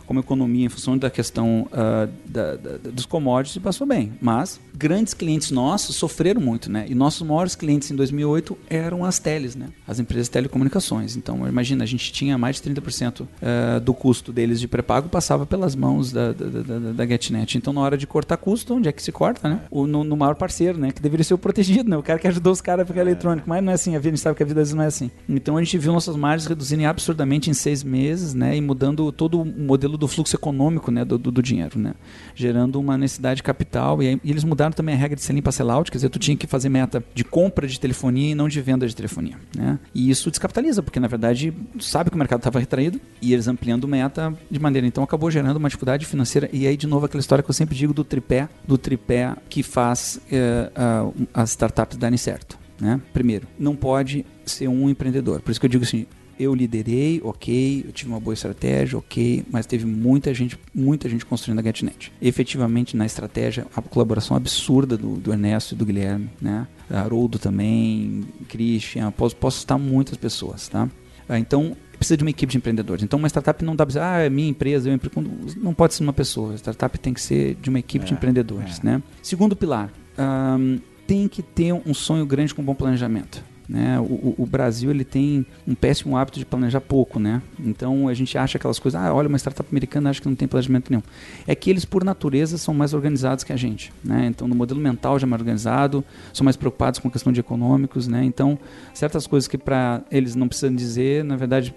[0.07, 4.13] como economia, em função da questão ah, da- da- dos commodities, passou bem.
[4.21, 6.87] Mas grandes clientes nossos sofreram muito, né?
[6.89, 9.69] E nossos maiores clientes em 2008 eram as teles, né?
[9.87, 11.17] As empresas de telecomunicações.
[11.17, 15.45] Então, imagina, a gente tinha mais de 30% ah, do custo deles de pré-pago passava
[15.47, 17.59] pelas mãos da, da, da, da- GetNet.
[17.59, 19.61] Então, na hora de cortar custo, onde é que se corta, né?
[19.71, 20.91] O, no, no maior parceiro, né?
[20.93, 21.97] Que deveria ser o protegido, né?
[21.97, 23.49] O cara que ajudou os caras a ficar eletrônico.
[23.49, 24.83] Mas não é assim, a vida, a gente sabe que a vida às vezes não
[24.85, 25.11] é assim.
[25.29, 28.57] Então, a gente viu nossas margens reduzirem absurdamente em seis meses, né?
[28.57, 31.05] E mudando todo o modelo do fluxo econômico, né?
[31.05, 31.95] Do, do, do dinheiro, né?
[32.35, 34.03] Gerando uma necessidade de capital.
[34.03, 36.19] E, aí- e eles mudaram também a regra de selling para sellout, quer dizer, tu
[36.19, 39.79] tinha que fazer meta de compra de telefonia e não de venda de telefonia, né?
[39.95, 43.87] E isso descapitaliza, porque na verdade sabe que o mercado estava retraído e eles ampliando
[43.89, 44.87] meta de maneira.
[44.87, 46.49] Então acabou gerando uma dificuldade financeira.
[46.53, 49.63] E aí, de novo, aquela história que eu sempre digo do tripé, do tripé que
[49.63, 51.11] faz eh, a-
[51.43, 52.59] as startups darem certo.
[52.81, 53.01] Né?
[53.13, 55.41] Primeiro, não pode ser um empreendedor.
[55.41, 56.07] Por isso que eu digo assim,
[56.43, 61.25] eu liderei, ok, eu tive uma boa estratégia, ok, mas teve muita gente, muita gente
[61.25, 62.13] construindo a GetNet.
[62.21, 66.67] Efetivamente, na estratégia, a colaboração absurda do, do Ernesto e do Guilherme, né?
[66.91, 70.89] Haroldo também, Christian, posso, posso citar muitas pessoas, tá?
[71.29, 73.03] Ah, Então, precisa de uma equipe de empreendedores.
[73.05, 75.11] Então, uma startup não dá para dizer, ah, é minha empresa, eu empre-
[75.57, 76.53] não pode ser uma pessoa.
[76.53, 78.85] A startup tem que ser de uma equipe de É, empreendedores, é.
[78.85, 79.03] né?
[79.23, 83.43] Segundo pilar, ahn, tem que ter um sonho grande com um bom planejamento.
[83.69, 83.99] Né?
[84.01, 87.41] O, o- Brasil ele tem um péssimo hábito de planejar pouco, né?
[87.59, 90.47] Então a gente acha aquelas coisas, ah, olha, uma startup americana acha que não tem
[90.47, 91.03] planejamento nenhum.
[91.47, 94.27] É que eles, por natureza, são mais organizados que a gente, né?
[94.27, 97.41] Então no modelo mental já é mais organizado, são mais preocupados com a questão de
[97.41, 98.25] econômicos, né?
[98.25, 98.59] Então
[98.93, 101.75] certas coisas que para eles não precisam dizer, na verdade,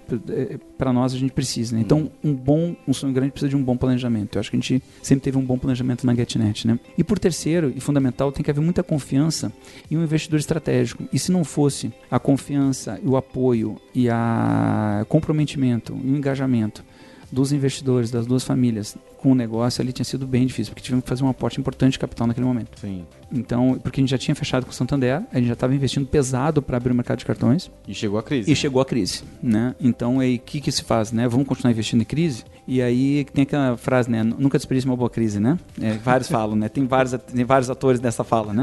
[0.76, 1.74] para nós a gente precisa.
[1.76, 1.82] Né?
[1.82, 4.36] Então um bom, um sonho grande precisa de um bom planejamento.
[4.36, 6.78] Eu acho que a gente sempre teve um bom planejamento na GetNet, né?
[6.98, 9.52] E por terceiro e fundamental, tem que haver muita confiança
[9.90, 11.04] em um investidor estratégico.
[11.12, 16.84] E se não fosse a confiança o apoio e a comprometimento e o engajamento
[17.30, 18.96] dos investidores, das duas famílias
[19.26, 21.94] com o negócio, ali tinha sido bem difícil, porque tivemos que fazer um aporte importante
[21.94, 22.78] de capital naquele momento.
[22.80, 23.04] Sim.
[23.32, 26.06] Então, porque a gente já tinha fechado com o Santander, a gente já estava investindo
[26.06, 28.52] pesado para abrir o mercado de cartões E chegou a crise.
[28.52, 29.74] e chegou a crise, né?
[29.80, 31.26] Então, aí o que que se faz, né?
[31.26, 32.44] Vamos continuar investindo em crise?
[32.68, 34.22] E aí tem aquela frase, né?
[34.22, 35.58] Nunca desperdice uma boa crise, né?
[35.80, 36.68] É, vários falam, né?
[36.68, 38.62] Tem vários, tem vários atores dessa fala, né?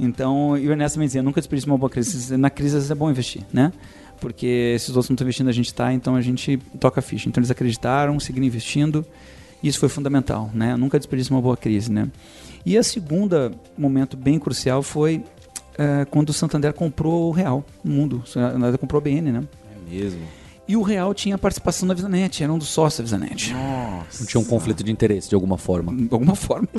[0.00, 2.36] Então, e o Ernesto me dizia, nunca desperdice uma boa crise.
[2.36, 3.72] Na crise às vezes é bom investir, né?
[4.20, 7.02] Porque se os outros não estão investindo, a gente está, então a gente toca a
[7.02, 7.28] ficha.
[7.28, 9.06] Então eles acreditaram, seguiram investindo.
[9.62, 10.76] Isso foi fundamental, né?
[10.76, 12.08] Nunca desperdice uma boa crise, né?
[12.64, 15.24] E a segunda momento bem crucial foi
[15.78, 18.22] eh, quando o Santander comprou o Real, o Mundo.
[18.34, 19.44] Na verdade, comprou a BN, né?
[19.74, 20.20] É mesmo.
[20.68, 23.52] E o Real tinha participação na VisaNet, era um dos sócios da VisaNet.
[23.52, 24.20] Nossa.
[24.20, 25.92] Não tinha um conflito de interesse de alguma forma.
[25.92, 26.68] De alguma forma.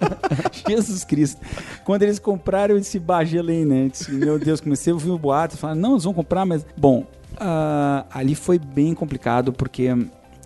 [0.66, 1.40] Jesus Cristo.
[1.84, 3.84] Quando eles compraram, eu disse, bah, gelei, né?
[3.84, 6.64] Eu disse, meu Deus, comecei a ouvir o boato, falar, não, eles vão comprar, mas...
[6.76, 9.88] Bom, ah, ali foi bem complicado, porque...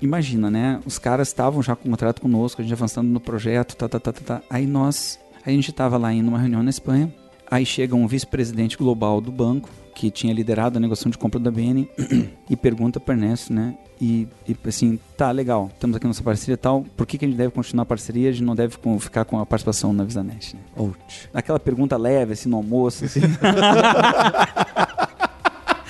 [0.00, 0.80] Imagina, né?
[0.86, 4.12] Os caras estavam já com contrato conosco, a gente avançando no projeto, tá, tá, tá,
[4.12, 4.42] tá, tá.
[4.48, 5.18] Aí nós...
[5.46, 7.10] A gente estava lá em uma reunião na Espanha,
[7.50, 11.50] aí chega um vice-presidente global do banco, que tinha liderado a negociação de compra da
[11.50, 11.88] BN,
[12.50, 13.74] e pergunta para Ernesto, né?
[14.00, 17.28] E, e assim, tá, legal, temos aqui nossa parceria e tal, por que, que a
[17.28, 18.28] gente deve continuar a parceria?
[18.28, 20.62] A gente não deve ficar com a participação na VisaNet, né?
[20.76, 21.28] Ouch.
[21.32, 23.20] Aquela pergunta leve, assim, no almoço, assim.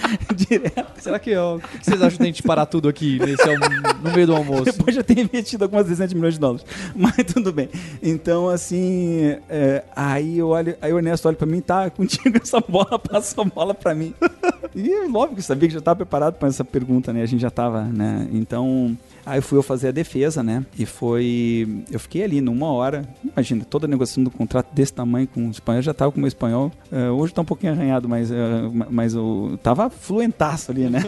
[0.35, 1.01] Direto.
[1.01, 3.65] Será que, ó, o que vocês acham da gente parar tudo aqui nesse almo-
[4.03, 4.65] no meio do almoço?
[4.73, 6.65] Depois já ter investido algumas dezenas de milhões de dólares.
[6.95, 7.69] Mas tudo bem.
[8.03, 12.61] Então, assim, é, aí eu olho, aí o Ernesto olha pra mim, tá contigo essa
[12.61, 14.15] bola, passa a bola pra mim.
[14.75, 17.23] E óbvio que sabia que já estava preparado para essa pergunta, né?
[17.23, 18.29] A gente já estava, né?
[18.33, 20.65] Então, aí fui eu fazer a defesa, né?
[20.79, 21.83] E foi.
[21.91, 23.09] Eu fiquei ali numa hora.
[23.25, 25.79] Imagina, toda a negociação do contrato desse tamanho com o espanhol.
[25.79, 26.71] Eu já estava com o meu espanhol.
[26.93, 28.35] eh, hoje tá um pouquinho arranhado, mas, eh,
[28.91, 31.01] mas eu tava fluentaço ali, né?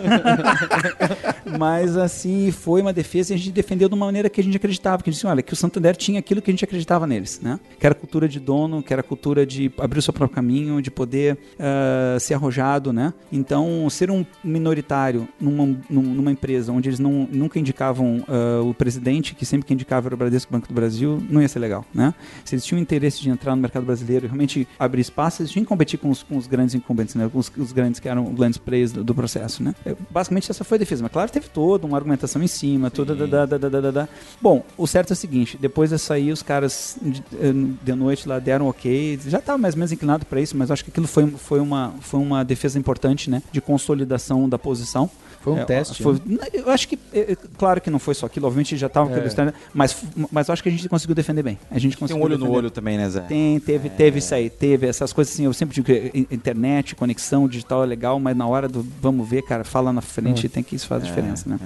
[1.59, 4.57] mas assim, foi uma defesa e a gente defendeu de uma maneira que a gente
[4.57, 5.03] acreditava.
[5.03, 7.41] Que a gente disse, olha, que o Santander tinha aquilo que a gente acreditava neles,
[7.43, 7.59] né?
[7.79, 10.91] Que era cultura de dono, que era cultura de abrir o seu próprio caminho, de
[10.91, 13.13] poder ah, ser arrojado, né?
[13.33, 18.75] Então, ser um minoritário numa, num- numa empresa onde eles não, nunca indicavam ah, o
[18.75, 21.85] presidente, que sempre que indicava era o Bradesco Banco do Brasil, não ia ser legal,
[21.95, 22.15] né?
[22.45, 25.65] Se eles tinham interesse de entrar no mercado brasileiro e realmente abrir espaço, eles tinham
[25.65, 27.29] que competir com os, com os grandes incumbentes, né?
[27.31, 29.75] Com os, os grandes que eram grandes players do, do processo, né?
[30.11, 31.03] Basicamente, essa foi a defesa.
[31.03, 33.15] Mas, claro, teve toda uma argumentação em cima, toda...
[33.15, 34.09] Da, da, da, da, da, da.
[34.41, 38.29] Bom, o certo é o seguinte, depois dessa aí, os caras de, eh, de noite
[38.29, 41.07] lá deram ok, já estava mais ou menos inclinado para isso, mas acho que aquilo
[41.07, 43.43] foi, foi, uma, foi uma defesa importante, né?
[43.53, 45.11] De consolidação da posição.
[45.41, 46.03] Foi um É, teste.
[46.03, 46.47] foi- né?
[46.53, 49.53] Eu acho que, é, é, claro que não foi só aquilo, obviamente já estava É.
[49.73, 49.97] mas,
[50.31, 51.59] mas eu acho que a gente conseguiu defender bem.
[51.71, 52.59] A gente Tem conseguiu um olho no defender.
[52.59, 53.21] olho também, né, Zé?
[53.23, 56.95] Tem, teve, teve isso aí, teve essas coisas assim, eu sempre digo que in- internet,
[56.95, 60.63] conexão digital é legal, mas na hora do vamos ver, cara, fala na frente, tem
[60.63, 61.59] que isso faz diferença, né?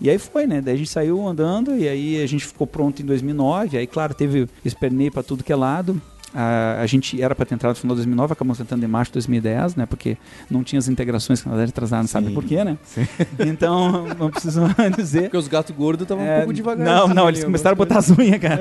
[0.00, 0.60] E aí foi, né?
[0.60, 4.14] Daí a gente saiu andando e aí a gente ficou pronto em 2009, aí claro,
[4.14, 6.00] teve esperneio pra tudo que é lado.
[6.38, 9.10] A, a gente era para ter entrado no final de 2009, acabamos entrando em março
[9.10, 9.86] de 2010, né?
[9.86, 10.18] Porque
[10.50, 12.34] não tinha as integrações que na verdade atrasaram, não sabe Sim.
[12.34, 12.76] por quê, né?
[13.38, 14.60] Então, não preciso
[14.94, 15.22] dizer.
[15.22, 16.86] Porque os gatos gordos estavam um É, pouco devagar.
[16.86, 18.60] Não, não, eles começaram a botar as unhas, cara.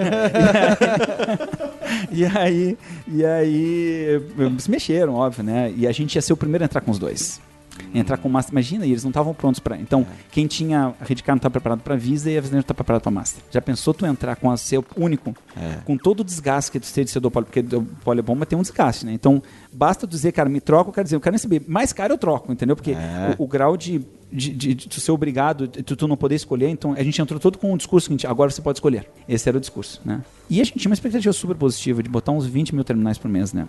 [2.12, 4.22] e aí, e aí,
[4.58, 5.74] se mexeram, óbvio, né?
[5.76, 7.42] E a gente ia ser o primeiro a entrar com os dois.
[8.00, 9.78] Entrar com Master, imagina, e eles não estavam prontos para.
[9.78, 12.76] Então, quem tinha a Redcar não estava preparado para Visa e a Visa não estava
[12.76, 13.44] preparada para Master.
[13.52, 15.78] Já pensou tu entrar com a seu único, É.
[15.86, 18.58] com todo o desgaste que tu tem de ser do poli, porque do polibomba tem
[18.58, 19.14] um desgaste, né?
[19.14, 22.18] Então, basta dizer, cara, me troca, eu quero dizer, eu quero receber mais caro, eu
[22.18, 22.76] troco, entendeu?
[22.76, 23.36] Porque É.
[23.40, 26.70] o, o grau de, de, de, de ser obrigado, de tu, tu não poder escolher,
[26.70, 29.08] então a gente entrou todo com um discurso seguinte, agora você pode escolher.
[29.30, 30.22] Esse era o discurso, né?
[30.50, 33.30] E a gente tinha uma expectativa super positiva de botar uns 20 mil terminais por
[33.30, 33.68] mês, né?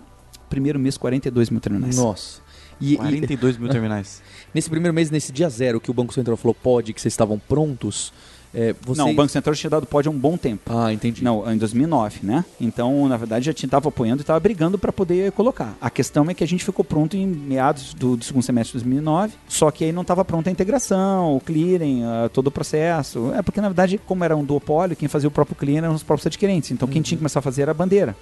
[0.49, 1.97] Primeiro mês, 42 mil terminais.
[1.97, 2.39] Nossa.
[2.79, 4.21] E, e 42 mil terminais.
[4.53, 7.39] nesse primeiro mês, nesse dia zero que o Banco Central falou pode, que vocês estavam
[7.39, 8.13] prontos,
[8.53, 8.97] é, vocês...
[8.97, 10.71] Não, o Banco Central tinha dado pódio há um bom tempo.
[10.73, 11.23] Ah, entendi.
[11.23, 12.45] Não, em 2009, né?
[12.59, 15.75] Então, na verdade, já estava apoiando e estava brigando para poder colocar.
[15.81, 18.83] A questão é que a gente ficou pronto em meados do, do segundo semestre de
[18.83, 23.31] 2009, só que aí não estava pronta a integração, o clearing, ah, todo o processo.
[23.35, 26.03] É porque, na verdade, como era um duopólio, quem fazia o próprio clearing eram os
[26.03, 26.71] próprios adquirentes.
[26.71, 28.15] Então, quem tinha que começar a fazer era a bandeira.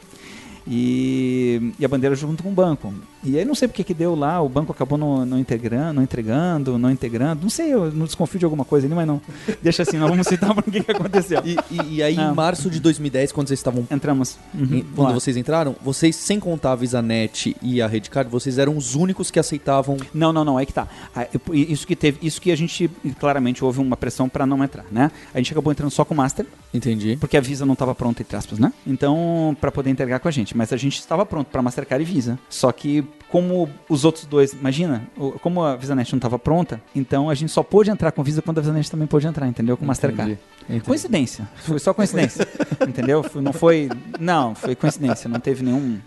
[0.67, 2.93] E, e a bandeira junto com o banco.
[3.23, 6.04] E aí não sei porque que deu lá, o banco acabou não, não integrando, não
[6.04, 7.41] entregando, não integrando.
[7.43, 9.21] Não sei, eu não desconfio de alguma coisa ali, mas não.
[9.63, 11.41] Deixa assim, não vamos citar por que aconteceu.
[11.45, 12.32] E, e- e aí, Ah.
[12.32, 13.88] em março de 2010, quando vocês estavam.
[13.91, 14.38] Entramos.
[14.54, 14.84] Uhum.
[14.95, 15.13] Quando Lá.
[15.13, 19.39] vocês entraram, vocês, sem contar a Visanet e a Redcard, vocês eram os únicos que
[19.39, 19.97] aceitavam.
[20.13, 20.88] Não, não, não, é que tá.
[21.15, 24.86] Ah, Isso que teve, isso que a gente claramente houve uma pressão para não entrar,
[24.91, 25.12] né?
[25.34, 27.17] A gente acabou entrando só com o Master, Entendi.
[27.19, 28.71] porque a Visa não estava pronta entre aspas, né?
[28.86, 32.06] Então, para poder entregar com a gente, mas a gente estava pronto para Mastercard e
[32.06, 32.39] Visa.
[32.50, 35.08] Só que como os outros dois, imagina,
[35.41, 38.58] como a VisaNet não estava pronta, então a gente só pôde entrar com Visa quando
[38.60, 39.76] a VisaNet também pôde entrar, entendeu?
[39.78, 40.38] Com Mastercard.
[40.68, 40.84] Entendi.
[40.86, 42.48] Coincidência, foi só coincidência,
[42.88, 43.24] entendeu?
[43.36, 43.89] Não foi,
[44.20, 46.00] não, foi coincidência, não teve nenhum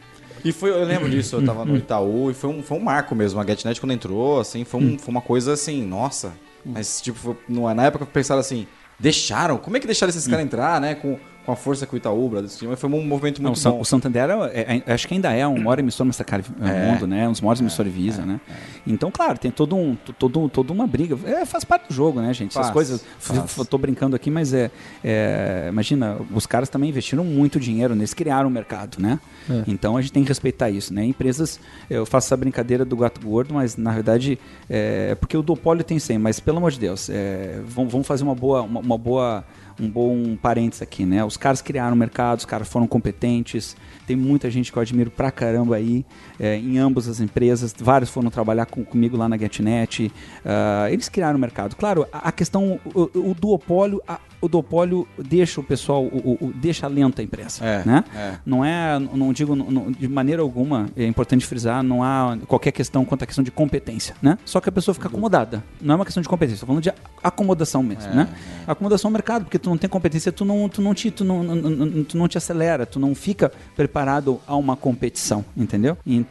[0.45, 3.15] E foi, eu lembro disso, eu tava no Itaú e foi um, foi um marco
[3.15, 3.41] mesmo.
[3.41, 6.33] A GetNet quando entrou, assim, foi, um- foi uma coisa assim, nossa.
[6.65, 7.37] Mas, tipo, foi-
[7.75, 8.67] na época pensaram assim,
[8.99, 9.59] deixaram?
[9.59, 10.95] Como é que deixaram esses caras entrar, né?
[10.95, 13.71] Com, com a força que o Itaú, mas foi um movimento Não, muito o, San-
[13.71, 13.81] bom.
[13.81, 16.93] o Santander, é- é- acho que ainda é um maior emissor Mastercard É.
[16.93, 17.27] mundo, né?
[17.27, 18.39] Um dos maiores emissores Visa, né?
[18.87, 21.17] Então, claro, tem todo um, todo, toda uma briga.
[21.27, 22.51] É, faz parte do jogo, né, gente?
[22.51, 23.03] Essas Faz, coisas.
[23.19, 23.57] faz.
[23.57, 24.71] Eu tô brincando aqui, mas é,
[25.03, 29.19] é, Imagina, os caras também investiram muito dinheiro neles, criaram o mercado, né?
[29.49, 29.63] É.
[29.67, 31.03] Então a gente tem que respeitar isso, né?
[31.03, 31.59] Empresas,
[31.89, 35.99] eu faço essa brincadeira do gato gordo, mas na verdade é porque o duopólio tem
[35.99, 39.45] 100, mas pelo amor de Deus, é, vamos, vamos fazer uma boa, uma, uma boa,
[39.81, 41.25] um bom parênteses aqui, né?
[41.25, 45.11] Os caras criaram o mercado, os caras foram competentes, tem muita gente que eu admiro
[45.11, 46.05] pra caramba aí,
[46.39, 50.13] é, em ambas as empresas, vários foram trabalhar com- comigo lá na GetNet,
[50.45, 51.77] ah, eles criaram o mercado.
[51.77, 56.53] Claro, a, a questão, o, o duopólio, a- o duopólio deixa o pessoal, o, o-
[56.55, 58.05] deixa lenta a empresa, É, né?
[58.15, 58.35] é.
[58.47, 63.05] Não é, não digo não- de maneira alguma, é importante frisar, não há qualquer questão
[63.05, 64.39] quanto à questão de competência, né?
[64.45, 65.65] Só que a pessoa fica acomodada.
[65.81, 68.29] Não é uma questão de competência, estou falando de acomodação mesmo, É, né?
[68.67, 72.05] Acomodação ao mercado, porque tu não tem competência, tu não, tu não te, tu não-
[72.05, 75.97] tu não te acelera, tu não fica preparado a uma competição, entendeu?
[76.07, 76.28] Então,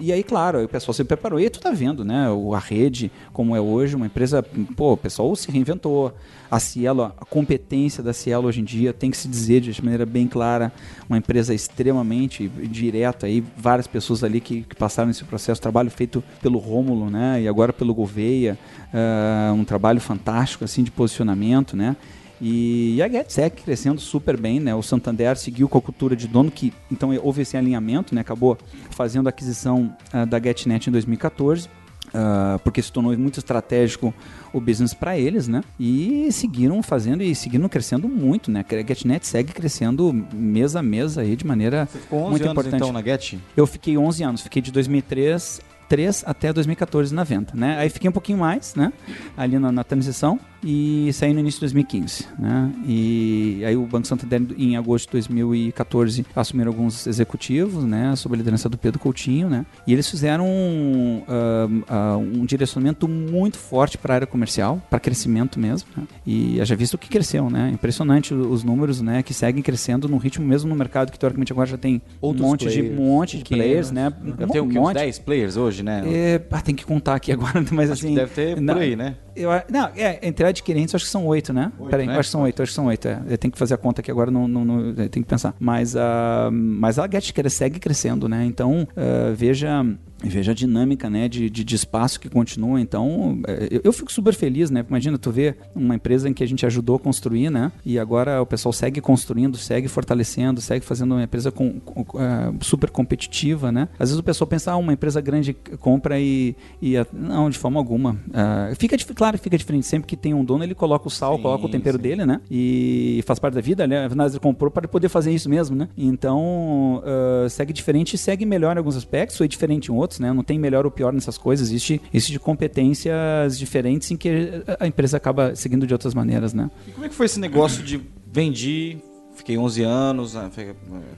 [0.00, 1.40] e aí, claro, o pessoal se preparou.
[1.40, 2.26] E aí tu tá vendo, né?
[2.54, 4.42] A rede, como é hoje, uma empresa,
[4.76, 6.12] pô, o pessoal se reinventou.
[6.50, 10.04] A Cielo, a competência da Cielo hoje em dia tem que se dizer de maneira
[10.04, 10.72] bem clara,
[11.08, 16.24] uma empresa extremamente direta aí, várias pessoas ali que, que passaram nesse processo, trabalho feito
[16.42, 18.58] pelo Rômulo, né, e agora pelo Gouveia,
[18.92, 21.94] ah, um trabalho fantástico assim de posicionamento, né?
[22.40, 24.74] E, a GetSec crescendo super bem, né?
[24.74, 28.22] O Santander seguiu com a cultura de dono, que então houve esse alinhamento, né?
[28.22, 28.56] Acabou
[28.90, 31.68] fazendo a aquisição ah, da GetNet em 2014.
[32.14, 34.12] ah, porque se tornou muito estratégico
[34.52, 35.62] o business para eles, né?
[35.78, 38.64] E seguiram fazendo e seguiram crescendo muito, né?
[38.68, 42.76] A GetNet segue crescendo mês a mês aí de maneira Ficou 11 muito anos, importante.
[42.76, 43.34] então, na Get?
[43.56, 47.76] Eu fiquei 11 anos, fiquei de 2003 3 até 2014 na venda, né?
[47.76, 48.92] Aí fiquei um pouquinho mais, né?
[49.36, 52.72] Ali na, na transição e saí no início de 2015, né?
[52.86, 58.14] E aí o Banco Santander em agosto de 2014 assumiram alguns executivos, né?
[58.14, 59.66] Sob a liderança do Pedro Coutinho, né?
[59.86, 65.00] E eles fizeram um, ah, ah, um direcionamento muito forte para a área comercial, para
[65.00, 66.04] crescimento mesmo, né?
[66.26, 67.70] E já visto que cresceu, né?
[67.72, 69.22] Impressionante os números, né?
[69.22, 72.50] Que seguem crescendo no ritmo mesmo no mercado que teoricamente agora já tem Outros um
[72.50, 74.12] monte de players, um monte de players, né?
[74.20, 74.94] Deve ter um monte.
[74.94, 76.02] 10 players hoje, né?
[76.06, 78.14] É, ah, tem que contar aqui agora, mas Acho assim.
[78.14, 79.16] deve ter por não, aí, né?
[79.34, 81.72] Eu, não, é, entre adquirentes acho que são oito, né?
[81.78, 82.12] Oito, Peraí, né?
[82.18, 83.08] acho que são oito, acho que são oito.
[83.08, 83.22] É.
[83.28, 85.54] Eu tenho que fazer a conta aqui agora, não, não, não- tenho que pensar.
[85.58, 88.44] Mas, a mas a Get segue crescendo, né?
[88.44, 89.84] Então, ah, veja.
[90.22, 92.80] Veja a dinâmica né, de, de, de espaço que continua.
[92.80, 94.84] Então, é, eu, eu fico super feliz, né?
[94.88, 97.72] Imagina, tu vê uma empresa em que a gente ajudou a construir, né?
[97.84, 102.52] E agora o pessoal segue construindo, segue fortalecendo, segue fazendo uma empresa com, com- ah,
[102.60, 103.88] super competitiva, né?
[103.98, 106.54] Às vezes o pessoal pensa, ah, uma empresa grande compra e.
[106.82, 108.18] e a- não, de forma alguma.
[108.34, 109.86] Ah, fica, claro que fica diferente.
[109.86, 112.02] Sempre que tem um dono, ele coloca o sal, Sim, coloca o tempero sim.
[112.02, 112.40] dele, né?
[112.50, 114.04] E faz parte da vida, né?
[114.06, 115.88] Afinal, comprou para poder fazer isso mesmo, né?
[115.96, 120.32] Então, ah, segue diferente e segue melhor em alguns aspectos, foi diferente em outros, né?
[120.32, 121.68] Não tem melhor ou pior nessas coisas.
[121.68, 126.70] Existe, existe competências diferentes em que a empresa acaba seguindo de outras maneiras, né?
[126.88, 128.98] E como é que foi esse negócio de vendi,
[129.34, 130.50] fiquei 11 anos na,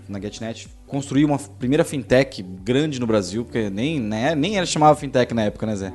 [0.08, 4.96] na GetNet, construí uma primeira fintech grande no Brasil, porque nem, né, nem era chamava
[4.96, 5.92] fintech na época, né, Zé?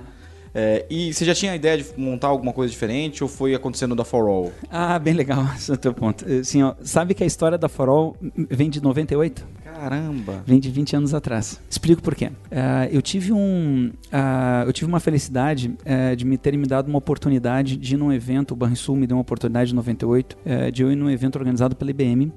[0.54, 3.94] É, e você já tinha a ideia de montar alguma coisa diferente ou foi acontecendo
[3.94, 4.52] da For All?
[4.72, 6.26] Ah, bem legal esse é o teu ponto.
[6.26, 8.18] Assim, ó, sabe que a história da Forol
[8.50, 9.46] vem de 98?
[9.80, 10.44] Caramba!
[10.46, 11.62] Vem de 20 anos atrás.
[11.70, 12.32] Explico por quê.
[12.52, 16.88] Ah, eu tive um, ah, eu tive uma felicidade eh, de me terem me dado
[16.88, 20.72] uma oportunidade de ir num evento, o Banrisul me deu uma oportunidade em 98, eh,
[20.72, 22.34] de eu ir num evento organizado pela IBM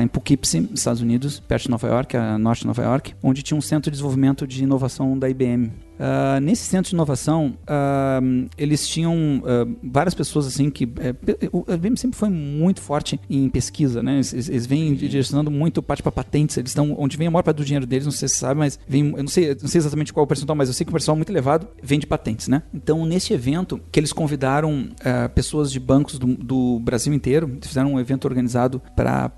[0.00, 3.58] em Poughkeepsie, Estados Unidos, perto de Nova York, a norte de Nova York, onde tinha
[3.58, 5.72] um centro de desenvolvimento de inovação da IBM.
[6.00, 11.14] Uh, nesse centro de inovação, uh, eles tinham uh, várias pessoas assim que eh,
[11.52, 14.14] o IBM sempre foi muito forte em pesquisa, né?
[14.14, 16.56] Eles, eles vêm direcionando muito parte para patentes.
[16.56, 18.58] Eles estão onde vem a maior parte do dinheiro deles, não sei se você sabe,
[18.58, 20.86] mas vem, eu não sei, não sei exatamente qual é o percentual, mas eu sei
[20.86, 22.62] que o percentual muito elevado vem de patentes, né?
[22.72, 24.88] Então, nesse evento que eles convidaram
[25.34, 29.30] pessoas de bancos do, do, Brasil inteiro, fizeram um evento organizado para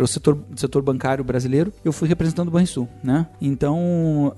[0.00, 3.26] o setor, setor bancário brasileiro, eu fui representando o Banrisul, né?
[3.40, 4.32] Então,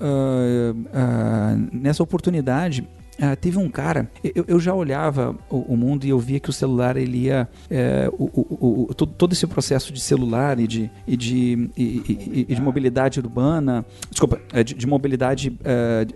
[1.73, 2.87] nessa oportunidade,
[3.21, 6.49] Uh, teve um cara, eu, eu já olhava o, o, mundo e eu via que
[6.49, 7.47] o celular ele ia.
[7.69, 12.47] É, o, o, todo, todo, esse processo de celular e de, e de, e, e,
[12.49, 16.07] e de mobilidade urbana, desculpa, é, de, de mobilidade é,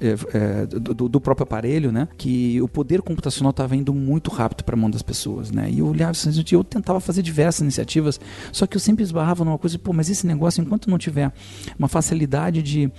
[0.66, 2.08] do, do, próprio aparelho, né?
[2.16, 5.68] Que o poder computacional estava indo muito rápido para a mão das pessoas, né?
[5.70, 8.18] E eu olhava assim, eu tentava fazer diversas iniciativas,
[8.50, 11.30] só que eu sempre esbarrava numa coisa, pô, mas esse negócio, enquanto não tiver
[11.78, 12.90] uma facilidade de,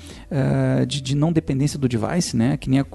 [0.88, 2.56] de, de, não dependência do device, né?
[2.56, 2.86] Que nem,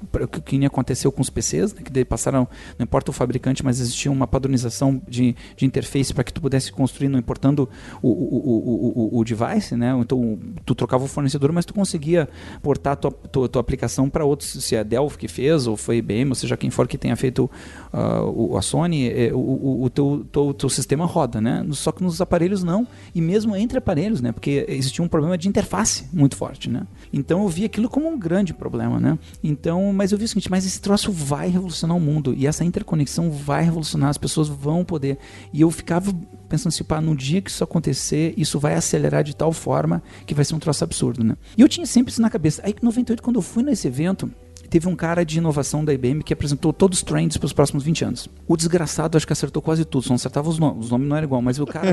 [0.45, 3.79] que nem acontece aconteceu com os PCs, né, que passaram, não importa o fabricante, mas
[3.79, 7.67] existia uma padronização de, de interface para que tu pudesse construir, não importando
[8.01, 9.95] o, o, o, o, device, né?
[9.99, 12.29] Então tu trocava o fornecedor, mas tu conseguia
[12.61, 15.97] portar a tua, tua, tua aplicação para outros, se é Dell que fez, ou foi
[15.97, 17.49] IBM, ou seja, quem for que tenha feito
[17.93, 21.65] uh, a Sony, é, o, o teu, teu, teu sistema roda, né?
[21.71, 24.31] Só que nos aparelhos não, e mesmo entre aparelhos, né?
[24.31, 26.85] Porque existia um problema de interface muito forte, né?
[27.11, 29.17] Então eu vi aquilo como um grande problema, né?
[29.43, 32.63] Então, mas eu vi o seguinte, mas esse troço vai revolucionar o mundo e essa
[32.63, 35.17] interconexão vai revolucionar, as pessoas vão poder.
[35.53, 36.13] E eu ficava
[36.51, 40.35] pensando assim, pá, no dia que isso acontecer, isso vai acelerar de tal forma que
[40.35, 41.37] vai ser um troço absurdo, né?
[41.57, 42.61] E eu tinha sempre isso na cabeça.
[42.65, 44.29] Aí em 98, quando eu fui nesse evento,
[44.71, 47.83] teve um cara de inovação da IBM que apresentou todos os trends para os próximos
[47.83, 48.29] 20 anos.
[48.47, 50.85] O desgraçado acho que acertou quase tudo, só não acertava os nomes.
[50.85, 51.91] Os nomes não eram igual, mas o cara.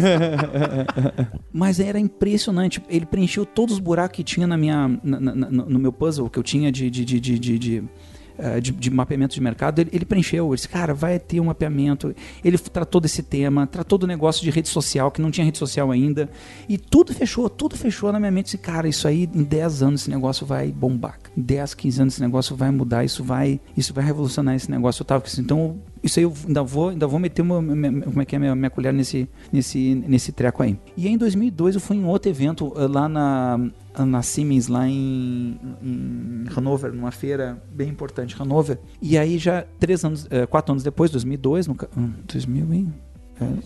[1.53, 2.81] mas era impressionante.
[2.89, 6.39] Ele preencheu todos os buracos que tinha na minha, na, na, no meu puzzle que
[6.39, 7.85] eu tinha de, de, de, de,
[8.39, 10.47] de eh, de, de, mapeamento de mercado, ele, ele, preencheu.
[10.47, 12.15] Ele disse, cara, vai ter um mapeamento.
[12.45, 15.91] Ele tratou desse tema, tratou do negócio de rede social, que não tinha rede social
[15.91, 16.29] ainda.
[16.69, 18.47] E tudo fechou, tudo fechou na minha mente.
[18.47, 21.19] Disse, cara, isso aí, em 10 anos, esse negócio vai bombar.
[21.37, 25.03] Em 10, 15 anos, esse negócio vai mudar, isso vai, isso vai revolucionar esse negócio.
[25.03, 28.23] Eu tava assim, então, isso aí eu ainda vou, ainda vou meter uma, minha, como
[28.23, 30.79] é que é, minha, minha colher nesse, nesse, nesse treco aí.
[30.97, 33.61] E aí, em 2002, eu fui em outro evento eh, lá na
[33.99, 38.79] na Siemens lá em, em Hanover, numa feira bem importante, Hanover.
[39.03, 41.77] E aí já três anos, é, quatro anos depois, 2002, no,
[42.33, 42.89] 2000 e,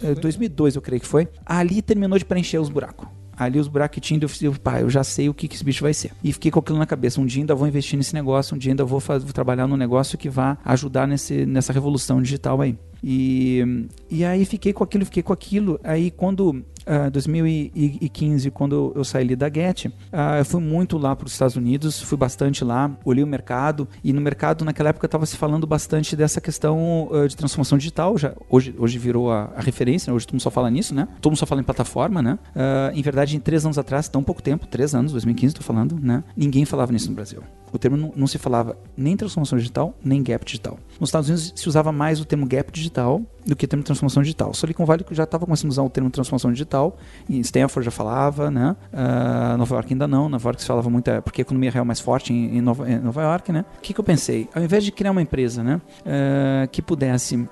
[0.02, 3.08] é, 2002 eu creio que foi, ali terminou de preencher os buracos.
[3.36, 3.68] Ali os
[4.00, 6.12] tinha, eu pá, eu já sei o que, que esse bicho vai ser.
[6.22, 7.20] E fiquei com aquilo na cabeça.
[7.20, 9.76] Um dia ainda vou investir nesse negócio, um dia ainda vou, fazer, vou trabalhar num
[9.76, 12.76] negócio que vá ajudar nesse, nessa revolução digital aí.
[13.02, 15.80] E, e aí fiquei com aquilo, fiquei com aquilo.
[15.82, 19.90] Aí quando uh, 2015, quando eu saí da Get, uh,
[20.38, 24.12] eu fui muito lá para os Estados Unidos, fui bastante lá, olhei o mercado e
[24.12, 28.16] no mercado naquela época estava se falando bastante dessa questão uh, de transformação digital.
[28.18, 30.16] Já hoje, hoje virou a, a, referência, né?
[30.16, 31.08] hoje todo mundo só fala nisso, né?
[31.20, 32.38] Todo mundo só fala em plataforma, né?
[32.54, 35.98] Uh, em verdade, em três anos atrás, tão pouco tempo, três anos, 2015, estou falando,
[36.00, 36.22] né?
[36.36, 37.42] Ninguém falava nisso no Brasil.
[37.72, 40.78] O termo não, não se falava nem transformação digital, nem gap digital.
[41.00, 44.22] Nos Estados Unidos se usava mais o termo gap digital do que o termo transformação
[44.22, 44.54] digital.
[44.54, 46.96] Silicon Valley já estava começando a usar o termo transformação digital,
[47.28, 48.76] e Stanford já falava, né?
[48.92, 51.84] Uh, Nova York ainda não, Nova York se falava muito, é, porque a economia real
[51.84, 53.64] é mais forte em, em, Nova, em Nova, York, né?
[53.78, 54.48] O que, que, eu pensei?
[54.54, 55.80] Ao invés de criar uma empresa, né?
[56.00, 57.48] Uh, que pudesse uh,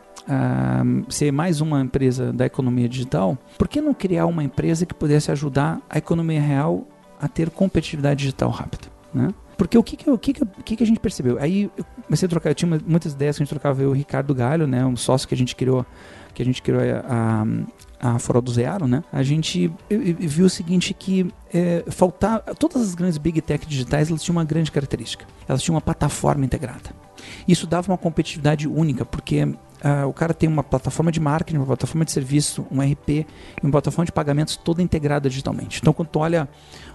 [1.09, 5.31] ser mais uma empresa da economia digital, por que não criar uma empresa que pudesse
[5.31, 6.87] ajudar a economia real
[7.21, 9.29] a ter competitividade digital rápida, né?
[9.61, 11.37] Porque o que que, o que, que, o que, que a gente percebeu?
[11.39, 13.93] Aí eu comecei a trocar, eu tinha muitas ideias que a gente trocava, eu e
[13.93, 15.85] o Ricardo Galho, né, um sócio que a gente criou,
[16.33, 17.45] que a gente criou a,
[18.01, 22.95] a, a do Zero, né, a gente viu o seguinte que é, faltar, todas as
[22.95, 26.95] grandes big tech digitais, elas tinham uma grande característica, elas tinham uma plataforma integrada.
[27.47, 29.47] Isso dava uma competitividade única, porque
[29.81, 33.27] Uh, o cara tem uma plataforma de marketing, uma plataforma de serviço, um RP e
[33.63, 35.79] uma plataforma de pagamentos toda integrada digitalmente.
[35.81, 36.47] Então, quando tu olha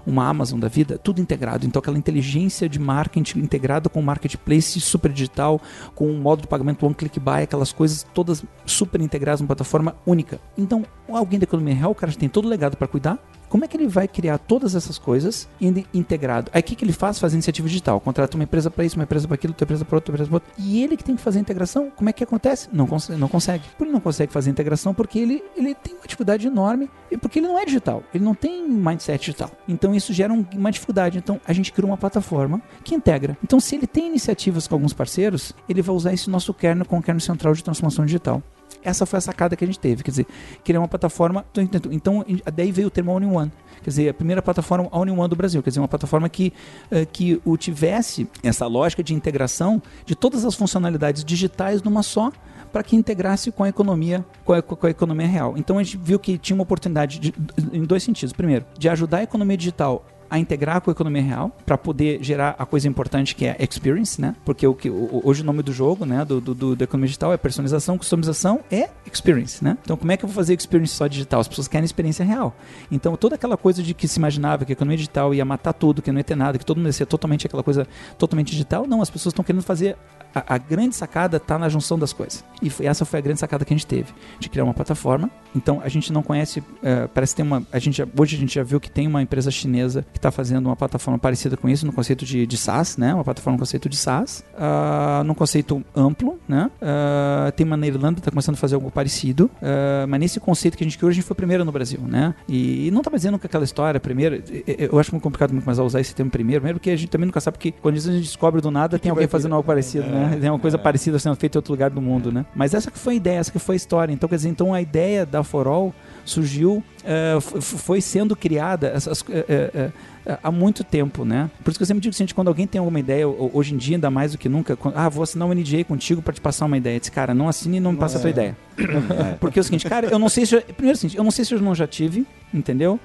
[0.06, 1.66] uma Amazon da vida, tudo integrado.
[1.66, 5.62] Então, aquela inteligência de marketing integrada com o marketplace super digital,
[5.94, 9.96] com o modo de pagamento one click buy, aquelas coisas todas super integradas numa plataforma
[10.06, 10.40] única.
[10.58, 13.68] Então, alguém da economia real, o cara tem todo o legado para cuidar, como é
[13.68, 15.48] que ele vai criar todas essas coisas
[15.94, 16.52] integrado?
[16.54, 17.20] Aí o que, que ele faz?
[17.20, 18.00] Faz iniciativa digital.
[18.00, 20.30] Contrata uma empresa para isso, uma empresa para aquilo, outra empresa para outra, outra empresa
[20.30, 20.64] para outra.
[20.64, 22.70] E ele que tem que fazer a integração, como é que acontece?
[22.72, 23.64] Não, cons não consegue.
[23.78, 27.18] Por ele não consegue fazer a integração porque ele, ele tem uma dificuldade enorme e
[27.18, 28.04] porque ele não é digital.
[28.14, 29.52] Ele não tem mindset digital.
[29.68, 31.18] Então isso gera um, uma dificuldade.
[31.18, 33.38] Então a gente criou uma plataforma que integra.
[33.44, 36.98] Então se ele tem iniciativas com alguns parceiros, ele vai usar esse nosso kernel com
[36.98, 38.42] o kernel central de transformação digital.
[38.86, 40.04] Essa foi a sacada que a gente teve.
[40.04, 40.28] Quer dizer,
[40.64, 41.46] criar uma plataforma.
[41.92, 43.52] Então, daí veio o termo All in One.
[43.84, 45.62] Quer dizer, a primeira plataforma All in One do Brasil.
[45.62, 46.54] Quer dizer, uma plataforma que,
[46.92, 52.32] uh, que tivesse essa lógica de integração de todas as funcionalidades digitais numa só
[52.72, 55.54] para que integrasse com a economia com a, com a, economia real.
[55.58, 57.34] Então a gente viu que tinha uma oportunidade de,
[57.72, 58.34] em dois sentidos.
[58.34, 62.56] Primeiro, de ajudar a economia digital a integrar com a economia real para poder gerar
[62.58, 64.36] a coisa importante que é experience, né?
[64.44, 67.38] Porque o que hoje o nome do jogo, né, do, do, do economia digital é
[67.38, 69.78] personalização, customização é experience, né?
[69.84, 71.40] Então como é que eu vou fazer experience só digital?
[71.40, 72.56] As pessoas querem experiência real.
[72.92, 76.02] Então toda aquela coisa de que se imaginava que a economia digital ia matar tudo,
[76.02, 78.86] que não ia ter nada, que todo mundo ia ser totalmente aquela coisa totalmente digital,
[78.88, 79.98] não, as pessoas estão querendo fazer
[80.36, 82.44] a, a, grande sacada está na junção das coisas.
[82.62, 85.32] E foi, essa foi a grande sacada que a gente teve, de criar uma plataforma.
[85.56, 88.54] Então a gente não conhece, uh, parece que tem uma, a gente hoje a gente
[88.54, 91.86] já viu que tem uma empresa chinesa que está fazendo uma plataforma parecida com isso,
[91.86, 93.14] no conceito de, de SaaS, né?
[93.14, 96.70] Uma plataforma no conceito de SaaS, uh, num conceito amplo, né?
[96.82, 100.40] Uh, tem uma na Irlanda que está começando a fazer algo parecido, uh, mas nesse
[100.40, 102.34] conceito que a gente criou, a gente foi primeiro no Brasil, né?
[102.48, 105.78] E, e não está dizendo que aquela história, primeiro, eu acho muito complicado muito mais
[105.78, 108.22] usar esse termo primeiro, primeiro porque a gente também nunca sabe, porque quando a gente
[108.22, 110.38] descobre do nada, tem alguém fazendo algo parecido, né?
[110.42, 110.80] Tem uma coisa é.
[110.80, 112.46] parecida sendo feita em outro lugar do mundo, né?
[112.56, 114.14] Mas essa que foi a ideia, essa que foi a história.
[114.14, 119.26] Então, quer dizer, então a ideia da Forol surgiu, uh, foi sendo criada essas, uh,
[119.26, 119.94] uh,
[120.42, 121.50] há muito tempo, né?
[121.64, 123.78] Por isso que eu sempre digo que assim, quando alguém tem alguma ideia, hoje em
[123.78, 126.66] dia, ainda mais do que nunca, ah, vou assinar um NDA contigo para te passar
[126.66, 127.00] uma ideia.
[127.00, 128.18] Diz, cara, não assine e não me passa é.
[128.18, 128.58] a tua ideia.
[128.78, 129.34] É.
[129.40, 130.56] Porque é o seguinte, cara, eu não sei se.
[130.56, 133.00] Eu, primeiro, é o seguinte, eu não sei se eu não já tive, entendeu?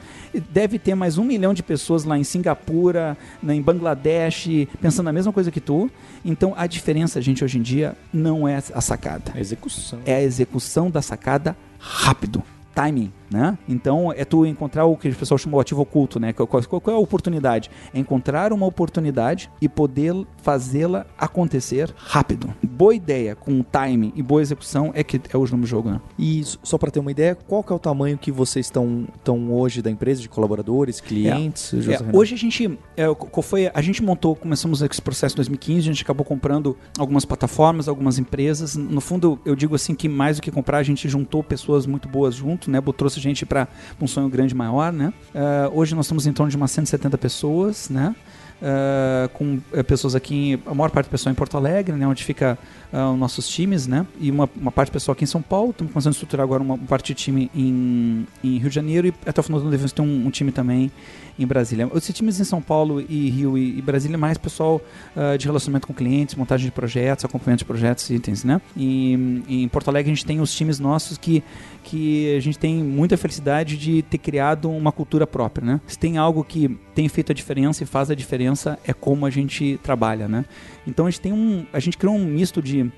[0.50, 3.16] Deve ter mais um milhão de pessoas lá em Singapura,
[3.46, 4.48] em Bangladesh,
[4.80, 5.90] pensando a mesma coisa que tu.
[6.24, 9.32] Então a diferença, gente, hoje em dia, não é a sacada.
[9.34, 9.98] É a execução.
[10.04, 12.42] É a execução da sacada rápido
[12.74, 13.58] timing, né?
[13.68, 16.32] Então é tu encontrar o que o pessoal chamou de ativo oculto, né?
[16.32, 17.70] Qual, qual, qual, é a oportunidade?
[17.92, 22.52] É encontrar uma oportunidade e poder fazê-la acontecer rápido.
[22.62, 26.00] Boa ideia com timing e boa execução é que é o nome do jogo, né?
[26.18, 29.52] E só para ter uma ideia, qual que é o tamanho que vocês estão, estão
[29.52, 31.72] hoje da empresa de colaboradores, clientes?
[31.74, 35.36] É, é, hoje a gente é, qual foi a gente montou, começamos esse processo em
[35.36, 38.76] 2015, a gente acabou comprando algumas plataformas, algumas empresas.
[38.76, 42.08] No fundo, eu digo assim que mais do que comprar, a gente juntou pessoas muito
[42.08, 42.80] boas junto né?
[42.96, 43.68] Trouxe gente para
[44.00, 45.12] um sonho grande maior, né?
[45.32, 48.14] Uh, hoje nós estamos em torno de umas 170 pessoas, né?
[48.60, 52.22] Uh, com uh, pessoas aqui, a maior parte do pessoal em Porto Alegre, né, onde
[52.22, 52.58] fica
[52.92, 55.70] uh, os nossos times, né, e uma, uma parte do pessoal aqui em São Paulo.
[55.70, 59.14] Estamos começando a estruturar agora uma, parte de time em, em Rio de Janeiro e
[59.24, 60.92] até o final do ano devemos ter um, um time também
[61.40, 61.88] em Brasília.
[61.90, 64.80] Os times em São Paulo e Rio e, e Brasília mais pessoal
[65.16, 68.60] uh, de relacionamento com clientes, montagem de projetos, acompanhamento de projetos, itens, né?
[68.76, 71.42] E, e, em Porto Alegre a gente tem os times nossos que,
[71.82, 75.80] que a gente tem muita felicidade de ter criado uma cultura própria, né?
[75.86, 79.30] Se tem algo que tem feito a diferença e faz a diferença é como a
[79.30, 80.44] gente trabalha, né?
[80.86, 82.92] Então a gente tem um, a gente criou um misto de uh,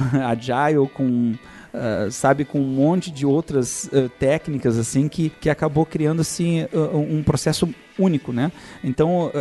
[0.28, 1.34] agile com
[1.76, 6.62] Uh, sabe, com um monte de outras uh, técnicas assim que, que acabou criando assim
[6.72, 7.68] uh, um processo
[7.98, 8.52] único, né?
[8.84, 9.32] Então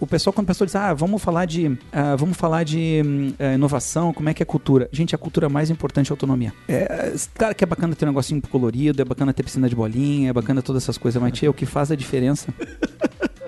[0.00, 1.78] o pessoal quando o pessoal diz ah vamos falar de
[2.18, 4.88] vamos falar de hum, inovação, como é que é a cultura?
[4.90, 6.52] Gente, a cultura mais importante é a autonomia.
[6.66, 10.30] É, claro que é bacana ter um negocinho colorido, é bacana ter piscina de bolinha,
[10.30, 12.52] é bacana todas essas coisas, mas tia, o que faz a diferença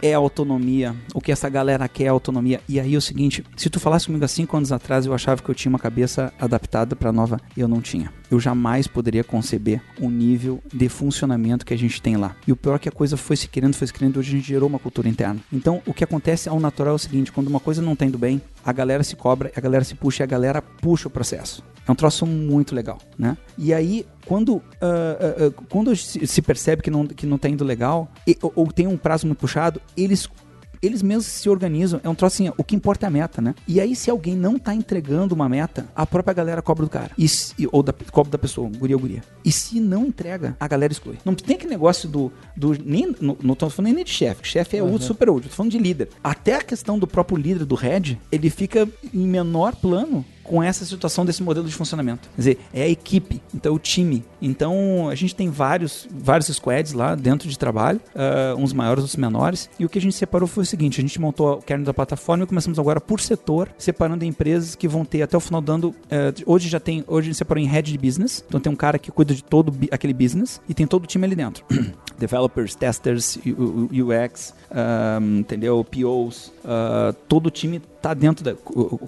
[0.03, 0.95] é autonomia.
[1.15, 2.61] O que essa galera quer é autonomia.
[2.69, 5.43] E aí é o seguinte, se tu falasse comigo há cinco anos atrás, eu achava
[5.43, 8.13] que eu tinha uma cabeça adaptada para nova eu não tinha.
[8.31, 12.37] Eu jamais poderia conceber o nível de funcionamento que a gente tem lá.
[12.47, 14.37] E o pior é que a coisa foi se querendo, foi se querendo, hoje a
[14.37, 15.41] gente gerou uma cultura interna.
[15.53, 18.19] Então, o que acontece ao natural é o seguinte, quando uma coisa não tá indo
[18.19, 21.63] bem, a galera se cobra, a galera se puxa e a galera puxa o processo.
[21.89, 23.37] É um troço muito legal, né?
[23.57, 28.13] E aí, quando, uh, uh, quando se percebe que não, que não tá indo legal,
[28.27, 30.29] e, ou, ou tem um prazo muito puxado, eles
[30.83, 32.01] eles mesmos se organizam.
[32.03, 33.55] É um troço assim, o que importa é a meta, né?
[33.67, 37.11] E aí, se alguém não tá entregando uma meta, a própria galera cobra do cara.
[37.19, 39.23] E se, ou da, cobra da pessoa, guria ou guria.
[39.45, 41.19] E se não entrega, a galera exclui.
[41.25, 42.33] Não tem aquele negócio do.
[42.57, 44.47] do nem, não, não tô falando nem de chefe.
[44.47, 45.01] Chefe é uhum.
[45.01, 45.51] super útil.
[45.51, 46.09] Tô falando de líder.
[46.23, 50.85] Até a questão do próprio líder, do head, ele fica em menor plano com essa
[50.85, 52.29] situação desse modelo de funcionamento.
[52.31, 54.25] Quer dizer, é a equipe, então o time.
[54.41, 59.17] Então a gente tem vários, vários squads lá dentro de trabalho, uh, uns maiores, outros
[59.17, 59.69] menores.
[59.79, 61.95] E o que a gente separou foi o seguinte: a gente montou o kernel da
[61.95, 65.89] plataforma e começamos agora por setor, separando empresas que vão ter até o final dando.
[65.91, 68.43] Uh, hoje já tem, hoje a gente separou em head de business.
[68.49, 71.27] Então tem um cara que cuida de todo aquele business e tem todo o time
[71.27, 71.65] ali dentro.
[72.19, 74.53] Developers, testers, UX,
[75.21, 75.85] um, entendeu?
[75.85, 78.57] POs, uh, todo o time tá dentro do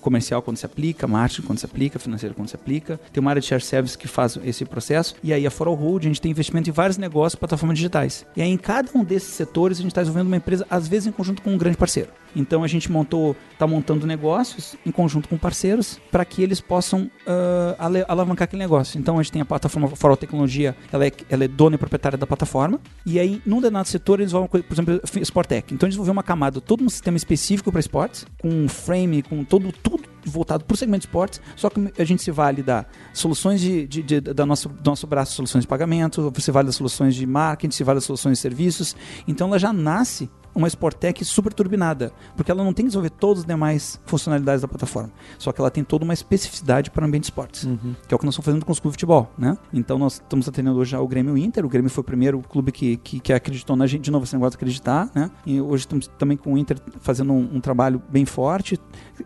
[0.00, 3.00] comercial quando se aplica, marketing quando se aplica, financeiro quando se aplica.
[3.12, 5.14] Tem uma área de share service que faz esse processo.
[5.22, 8.26] E aí a For All Hold, a gente tem investimento em vários negócios, plataformas digitais.
[8.36, 11.06] E aí em cada um desses setores a gente está desenvolvendo uma empresa, às vezes
[11.06, 12.10] em conjunto com um grande parceiro.
[12.34, 17.10] Então a gente montou, está montando negócios em conjunto com parceiros para que eles possam
[17.26, 18.98] uh, alavancar aquele negócio.
[18.98, 21.78] Então a gente tem a plataforma For All Tecnologia, ela é, ela é dona e
[21.78, 22.80] proprietária da plataforma.
[23.04, 25.74] E aí, num determinado setor, eles vão, por exemplo, Sportec.
[25.74, 29.72] Então eles desenvolveram uma camada, todo um sistema específico para esportes, com frame, com todo
[29.72, 33.60] tudo voltado para o segmento de esportes, só que a gente se vale da soluções
[33.60, 37.14] de, de, de, da nosso, do nosso braço, soluções de pagamento, se vale das soluções
[37.14, 38.96] de marketing, se vale das soluções de serviços.
[39.26, 43.40] Então ela já nasce uma Sportec super turbinada, porque ela não tem que desenvolver todas
[43.40, 47.24] as demais funcionalidades da plataforma, só que ela tem toda uma especificidade para o ambiente
[47.24, 47.94] de esportes, uhum.
[48.06, 49.56] que é o que nós estamos fazendo com os clubes de futebol, né?
[49.72, 52.96] Então nós estamos atendendo hoje o Grêmio Inter, o Grêmio foi o primeiro clube que,
[52.98, 55.30] que, que acreditou na gente, de novo esse negócio de acreditar, né?
[55.46, 58.78] E hoje estamos também com o Inter fazendo um, um trabalho bem forte,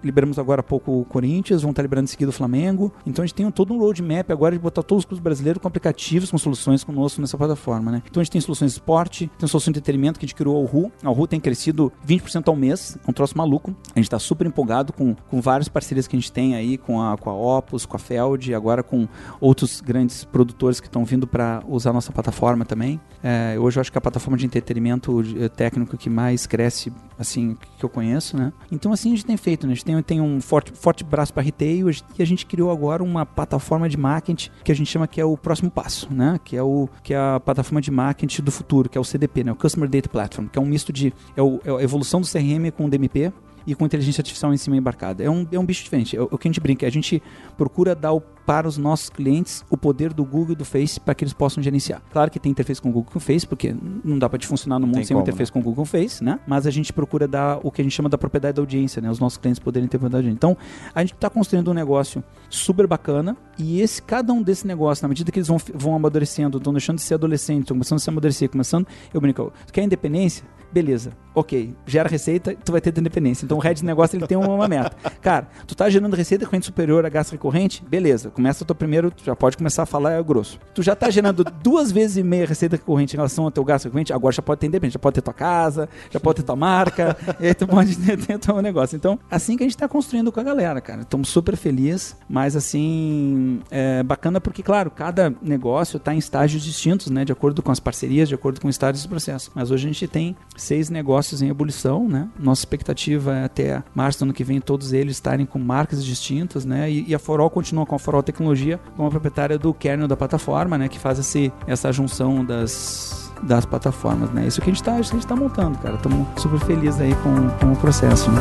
[0.02, 3.26] liberamos agora há pouco o Corinthians, vamos estar liberando em seguida o Flamengo, então a
[3.26, 6.38] gente tem todo um roadmap agora de botar todos os clubes brasileiros com aplicativos, com
[6.38, 8.02] soluções conosco nessa plataforma, né?
[8.08, 10.62] Então a gente tem soluções de esporte, tem soluções de entretenimento que a gente criou
[10.62, 13.74] o RU, a RU tem crescido 20% ao mês, é um troço maluco.
[13.94, 17.00] A gente está super empolgado com, com várias parcerias que a gente tem aí, com
[17.00, 19.08] a, com a Opus, com a Feld, agora com
[19.40, 23.00] outros grandes produtores que estão vindo para usar a nossa plataforma também.
[23.22, 26.92] É, hoje eu acho que é a plataforma de entretenimento eh, técnico que mais cresce,
[27.18, 28.52] assim, que eu conheço, né?
[28.70, 29.72] Então assim a gente tem feito, né?
[29.72, 33.02] A gente tem, tem um forte, forte braço para retail e a gente criou agora
[33.02, 36.38] uma plataforma de marketing que a gente chama que é o próximo passo, né?
[36.44, 39.44] Que é, o, que é a plataforma de marketing do futuro, que é o CDP,
[39.44, 39.52] né?
[39.52, 41.03] O Customer Data Platform, que é um misto de...
[41.36, 43.32] É, o, é a evolução do CRM com o DMP,
[43.66, 45.22] e com inteligência artificial em cima embarcada.
[45.22, 46.16] É um, é um bicho diferente.
[46.16, 47.22] É o que a gente brinca, a gente
[47.56, 51.14] procura dar o, para os nossos clientes o poder do Google e do Face para
[51.14, 52.02] que eles possam gerenciar.
[52.12, 53.74] Claro que tem interface com o Google e com o Face, porque
[54.04, 55.52] não dá para te funcionar no mundo tem sem como, interface né?
[55.52, 56.38] com o Google e com o Face, né?
[56.46, 59.10] Mas a gente procura dar o que a gente chama da propriedade da audiência, né?
[59.10, 60.36] Os nossos clientes poderem ter propriedade da audiência.
[60.36, 60.56] Então,
[60.94, 65.08] a gente está construindo um negócio super bacana e esse cada um desses negócios, na
[65.08, 68.10] medida que eles vão, vão amadurecendo, estão deixando de ser adolescentes, estão começando a se
[68.10, 70.44] amadurecer, começando, eu brinco, quer independência?
[70.74, 73.44] Beleza, ok, gera receita, tu vai ter independência.
[73.44, 74.96] Então o head de negócio ele tem uma meta.
[75.22, 79.08] Cara, tu tá gerando receita recorrente superior a gasto recorrente, beleza, começa o teu primeiro,
[79.12, 80.58] tu já pode começar a falar grosso.
[80.74, 83.84] Tu já tá gerando duas vezes e meia receita recorrente em relação ao teu gasto
[83.84, 86.56] recorrente, agora já pode ter independência, já pode ter tua casa, já pode ter tua
[86.56, 88.96] marca, e aí tu pode ter, ter teu negócio.
[88.96, 91.02] Então, assim que a gente tá construindo com a galera, cara.
[91.02, 97.10] Estamos super felizes, mas assim, é bacana porque, claro, cada negócio tá em estágios distintos,
[97.10, 99.52] né, de acordo com as parcerias, de acordo com o estágio do processo.
[99.54, 102.28] Mas hoje a gente tem seis negócios em ebulição, né?
[102.38, 106.64] Nossa expectativa é até março do ano que vem todos eles estarem com marcas distintas,
[106.64, 106.90] né?
[106.90, 110.16] E, e a Forol continua com a Forol Tecnologia como a proprietária do kernel da
[110.16, 110.88] plataforma, né?
[110.88, 114.46] Que faz esse, essa junção das das plataformas, né?
[114.46, 115.96] Isso que a gente está tá montando, cara.
[115.96, 118.40] Estamos super felizes aí com, com o processo, né?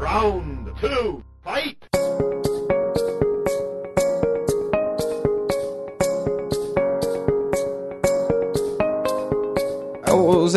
[0.00, 1.22] Round two,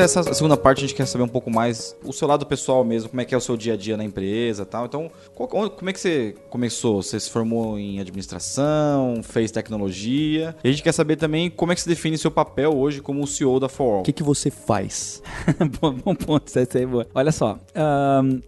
[0.03, 3.09] essa segunda parte a gente quer saber um pouco mais o seu lado pessoal mesmo,
[3.09, 4.85] como é que é o seu dia a dia na empresa tal.
[4.85, 7.01] Então, qual, como é que você começou?
[7.01, 10.55] Você se formou em administração, fez tecnologia.
[10.63, 13.23] E a gente quer saber também como é que você define seu papel hoje como
[13.23, 13.99] o CEO da For All.
[14.01, 15.21] O que, que você faz?
[15.81, 17.07] bom, bom ponto, isso aí é boa.
[17.13, 17.57] Olha só,
[18.23, 18.41] um,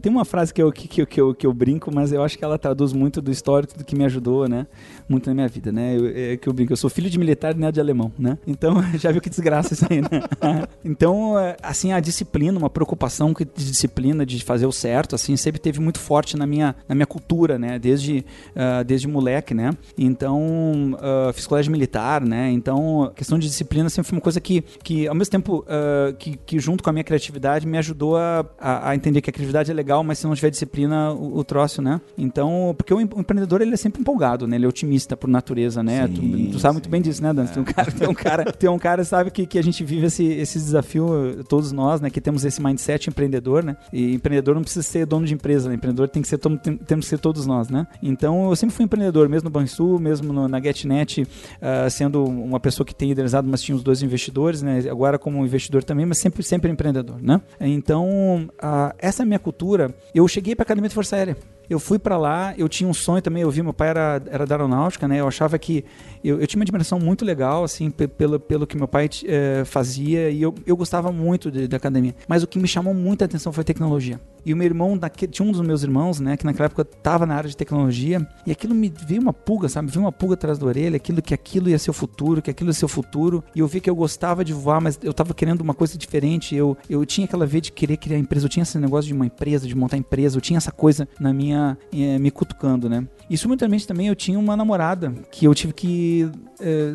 [0.00, 2.38] tem uma frase que eu, que, que, que, eu, que eu brinco, mas eu acho
[2.38, 4.66] que ela traduz muito do histórico do que me ajudou, né?
[5.08, 5.96] Muito na minha vida, né?
[5.96, 8.38] Eu, é, que eu brinco, eu sou filho de militar não de alemão, né?
[8.46, 10.08] Então, já viu que desgraça isso aí, né?
[10.84, 15.60] então, é, assim, a disciplina, uma preocupação de disciplina, de fazer o certo, assim, sempre
[15.60, 17.78] teve muito forte na minha, na minha cultura, né?
[17.78, 19.70] Desde, uh, desde moleque, né?
[19.96, 22.50] Então, uh, fiz colégio militar, né?
[22.50, 26.14] Então, a questão de disciplina sempre foi uma coisa que, que ao mesmo tempo, uh,
[26.14, 29.32] que, que junto com a minha criatividade, me ajudou a, a, a entender que a
[29.32, 32.00] criatividade é legal, mas se não tiver disciplina, o, o troço, né?
[32.16, 34.56] Então, porque o, empreendedor ele é sempre empolgado, né?
[34.56, 36.06] Ele é otimista por natureza, né?
[36.06, 36.74] Sim, tu, tu, sabe sim.
[36.74, 37.44] muito bem disso, né, Dan?
[37.44, 37.46] É.
[37.46, 40.06] Tem um cara, tem um cara, tem um cara sabe que, que a gente vive
[40.06, 42.10] esse, esse desafio, todos nós, né?
[42.10, 43.76] Que temos esse mindset empreendedor, né?
[43.92, 45.74] E empreendedor não precisa ser dono de empresa, né?
[45.74, 47.86] Empreendedor tem que ser, tem, que ser todos nós, né?
[48.02, 52.60] Então, eu sempre fui empreendedor, mesmo no Banrisul, mesmo no, na GetNet, uh, sendo uma
[52.60, 54.84] pessoa que tem liderizado, mas tinha os dois investidores, né?
[54.90, 57.40] Agora como investidor também, mas sempre, sempre empreendedor, né?
[57.60, 61.36] Então, uh, essa é a minha cultura eu cheguei para a Academia de Força Aérea.
[61.68, 64.46] Eu fui para lá, eu tinha um sonho também, eu vi, meu pai era, era
[64.46, 65.20] da aeronáutica, né?
[65.20, 65.84] Eu achava que.
[66.22, 70.30] Eu, eu tinha uma admiração muito legal, assim, pelo, pelo que meu pai é, fazia,
[70.30, 72.14] e eu, eu gostava muito da academia.
[72.26, 74.20] Mas o que me chamou muita atenção foi tecnologia.
[74.44, 74.98] E o meu irmão,
[75.30, 78.52] tinha um dos meus irmãos, né, que naquela época estava na área de tecnologia, e
[78.52, 79.90] aquilo me veio uma pulga, sabe?
[79.90, 82.68] Veio uma pulga atrás da orelha, aquilo que aquilo ia ser o futuro, que aquilo
[82.70, 83.42] ia ser o futuro.
[83.54, 86.54] E eu vi que eu gostava de voar, mas eu estava querendo uma coisa diferente.
[86.54, 89.26] Eu, eu tinha aquela veia de querer criar empresa, eu tinha esse negócio de uma
[89.26, 91.53] empresa, de montar empresa, eu tinha essa coisa na minha.
[91.92, 93.06] Eh, me cutucando, né?
[93.28, 96.30] E simultaneamente também eu tinha uma namorada que eu tive que.
[96.60, 96.94] Eh,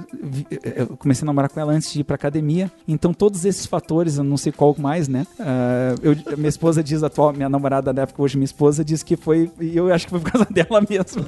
[0.78, 2.72] eu comecei a namorar com ela antes de ir pra academia.
[2.88, 5.26] Então todos esses fatores, eu não sei qual mais, né?
[6.02, 9.52] eu, minha esposa diz atual, minha namorada da época, hoje minha esposa, diz que foi.
[9.60, 11.26] E eu acho que foi por causa dela mesmo.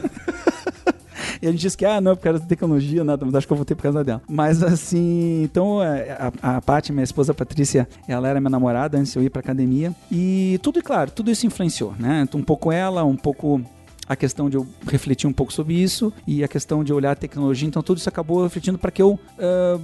[1.41, 3.53] E a gente disse que, ah, não, por causa da tecnologia, nada, mas acho que
[3.53, 4.21] eu voltei por causa dela.
[4.29, 9.13] Mas assim, então é, a, a Paty, minha esposa Patrícia, ela era minha namorada antes
[9.13, 9.93] de eu ir pra academia.
[10.11, 12.27] E tudo, claro, tudo isso influenciou, né?
[12.33, 13.61] Um pouco ela, um pouco
[14.07, 17.15] a questão de eu refletir um pouco sobre isso e a questão de olhar a
[17.15, 17.67] tecnologia.
[17.67, 19.81] Então, tudo isso acabou refletindo para que eu uh,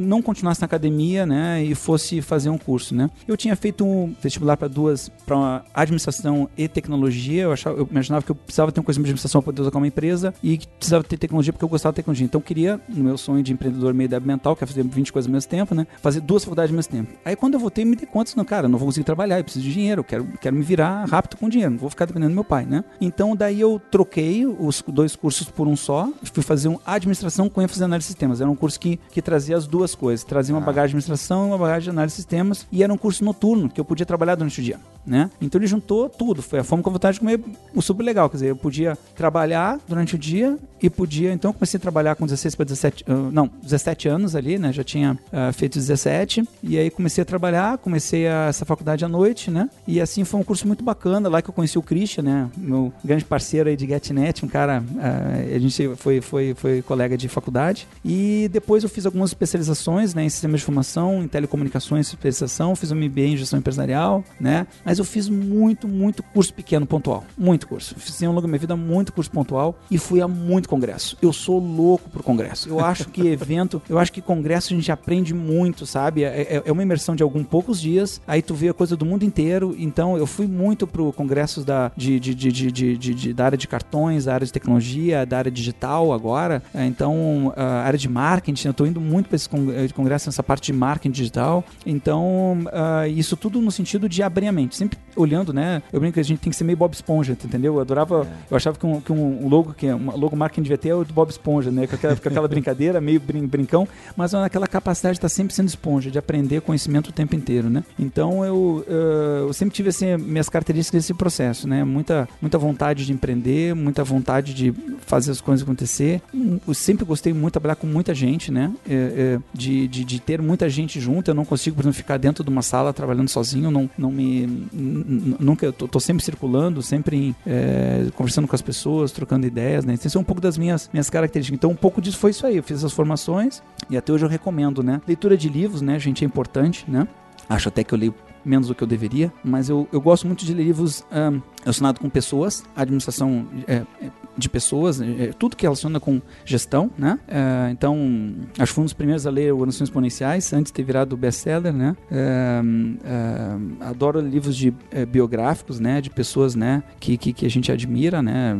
[0.00, 3.10] não continuasse na academia, né, e fosse fazer um curso, né.
[3.26, 7.42] Eu tinha feito um vestibular para duas, para administração e tecnologia.
[7.42, 9.76] Eu, achava, eu imaginava que eu precisava ter um conhecimento de administração para poder usar
[9.76, 12.24] uma empresa e precisava ter tecnologia porque eu gostava de tecnologia.
[12.24, 15.12] Então, eu queria, no meu sonho de empreendedor meio débil mental, que é fazer 20
[15.12, 17.12] coisas ao mesmo tempo, né, fazer duas faculdades ao mesmo tempo.
[17.24, 19.44] Aí, quando eu voltei, me dei conta, não, cara, eu não vou conseguir trabalhar, eu
[19.44, 22.32] preciso de dinheiro, eu quero, quero me virar rápido com dinheiro, não vou ficar dependendo
[22.32, 22.84] do meu pai, né.
[23.00, 27.62] Então, daí eu troquei os dois cursos por um só, fui fazer um administração com
[27.62, 28.40] ênfase em análise de sistemas.
[28.40, 30.64] Era um curso que, que trazia as duas coisas, trazia uma ah.
[30.64, 33.68] bagagem de administração e uma bagagem de análise de sistemas, e era um curso noturno,
[33.68, 35.30] que eu podia trabalhar durante o dia, né?
[35.40, 37.40] Então ele juntou tudo, foi a fome com a vontade de comer
[37.74, 41.78] o super legal, quer dizer, eu podia trabalhar durante o dia e podia, então comecei
[41.78, 44.72] a trabalhar com 16 para 17, uh, não, 17 anos ali, né?
[44.72, 49.08] Já tinha uh, feito 17, e aí comecei a trabalhar, comecei a, essa faculdade à
[49.08, 49.70] noite, né?
[49.86, 52.50] E assim foi um curso muito bacana, lá que eu conheci o Christian, né?
[52.56, 57.16] Meu grande parceiro aí de GetNet, um cara, uh, a gente foi, foi, foi colega
[57.16, 57.86] de faculdade.
[58.04, 62.90] E depois eu fiz algumas especializações né, em sistemas de informação, em telecomunicações, especialização, fiz
[62.90, 64.66] um MBA em gestão empresarial, né?
[64.84, 67.24] Mas eu fiz muito, muito curso pequeno pontual.
[67.36, 67.94] Muito curso.
[67.98, 71.16] Fiz ao longo da minha vida muito curso pontual e fui a muito congresso.
[71.20, 72.68] Eu sou louco por congresso.
[72.68, 76.24] Eu acho que evento, eu acho que congresso a gente aprende muito, sabe?
[76.24, 79.04] É, é, é uma imersão de alguns poucos dias, aí tu vê a coisa do
[79.04, 79.74] mundo inteiro.
[79.78, 84.24] Então eu fui muito pro congressos da, de, de, de, de, da área de cartões,
[84.24, 86.62] da área de tecnologia, da área digital agora.
[86.74, 90.42] É, então, a área de marketing, eu estou indo muito para esse eh, congresso nessa
[90.42, 91.64] parte de marketing digital.
[91.84, 94.76] Então, uh, isso tudo no sentido de abrir a mente.
[94.86, 95.82] Sempre olhando, né?
[95.92, 97.74] Eu brinco que a gente tem que ser meio Bob Esponja, entendeu?
[97.74, 98.28] Eu adorava, é.
[98.50, 101.04] eu achava que um, que um logo, que um logo marketing devia ter é o
[101.04, 101.86] do Bob Esponja, né?
[101.86, 105.68] Com aquela, com aquela brincadeira, meio brin brincão, mas aquela capacidade de estar sempre sendo
[105.68, 107.82] esponja, de aprender conhecimento o tempo inteiro, né?
[107.98, 111.82] Então, eu, uh, eu sempre tive assim, minhas características desse processo, né?
[111.82, 116.20] Muita, muita vontade de empreender muita vontade de fazer as coisas acontecer.
[116.66, 118.72] Eu sempre gostei muito de trabalhar com muita gente, né?
[118.88, 121.30] É, é, de, de, de, ter muita gente junto.
[121.30, 123.70] Eu não consigo, por exemplo, ficar dentro de uma sala trabalhando sozinho.
[123.70, 124.66] Não, não me.
[124.76, 125.66] Nunca.
[125.66, 129.94] Eu tô, tô sempre circulando, sempre é, conversando com as pessoas, trocando ideias, né?
[129.94, 131.56] Isso é um pouco das minhas, minhas características.
[131.56, 132.56] Então, um pouco disso foi isso aí.
[132.56, 135.00] Eu fiz essas formações e até hoje eu recomendo, né?
[135.06, 136.24] Leitura de livros, né, gente?
[136.24, 137.08] É importante, né?
[137.48, 138.14] Acho até que eu leio
[138.44, 142.08] menos do que eu deveria, mas eu, eu gosto muito de livros um, relacionados com
[142.08, 147.18] pessoas, administração é, é de pessoas, é, tudo que relaciona com gestão, né?
[147.26, 150.82] É, então, acho que fui um dos primeiros a ler Organizações Exponenciais, antes de ter
[150.82, 151.96] virado best-seller, né?
[152.10, 152.60] É,
[153.04, 156.00] é adoro livros de é, biográficos, né?
[156.00, 156.82] De pessoas, né?
[157.00, 158.56] Que, que, que a gente admira, né?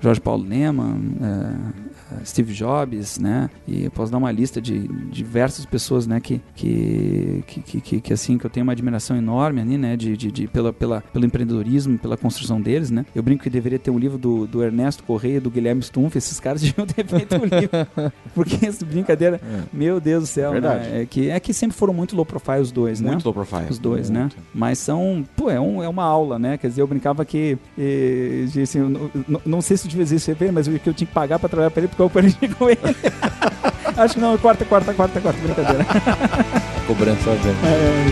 [0.00, 1.16] Jorge Paulo Lehmann,
[2.24, 3.50] Steve Jobs, né?
[3.66, 6.20] E eu posso dar uma lista de diversas pessoas, né?
[6.20, 9.96] Que, que, que, que, que assim, que eu tenho uma admiração enorme ali, né?
[9.96, 13.04] De, de, de, pela, pela, pelo empreendedorismo, pela construção deles, né?
[13.14, 16.38] Eu brinco que deveria ter um livro do, do Ernesto Correia, do Guilherme Stumpf, esses
[16.40, 18.12] caras deviam ter feito um livro.
[18.34, 19.62] Porque essa brincadeira, é.
[19.72, 20.88] meu Deus do céu, Verdade.
[20.88, 21.02] Né?
[21.02, 23.14] É, que, é que sempre foram muito low profile os dois, muito né?
[23.14, 23.70] Muito low profile.
[23.70, 24.20] Os dois, né?
[24.20, 24.36] muito.
[24.36, 24.42] né?
[24.54, 26.56] Mas são, pô, é, um, é uma aula, né?
[26.58, 30.52] Quer dizer, eu brincava que, e, assim, não, não, sei se eu devia dizer isso,
[30.52, 32.78] mas que eu tinha que pagar pra trabalhar pra ele porque eu aprendi com ele.
[33.96, 35.86] Acho que não, quarta, quarta, quarta, quarta, brincadeira.
[36.86, 37.56] Cobrança velho.
[37.64, 38.04] É, é,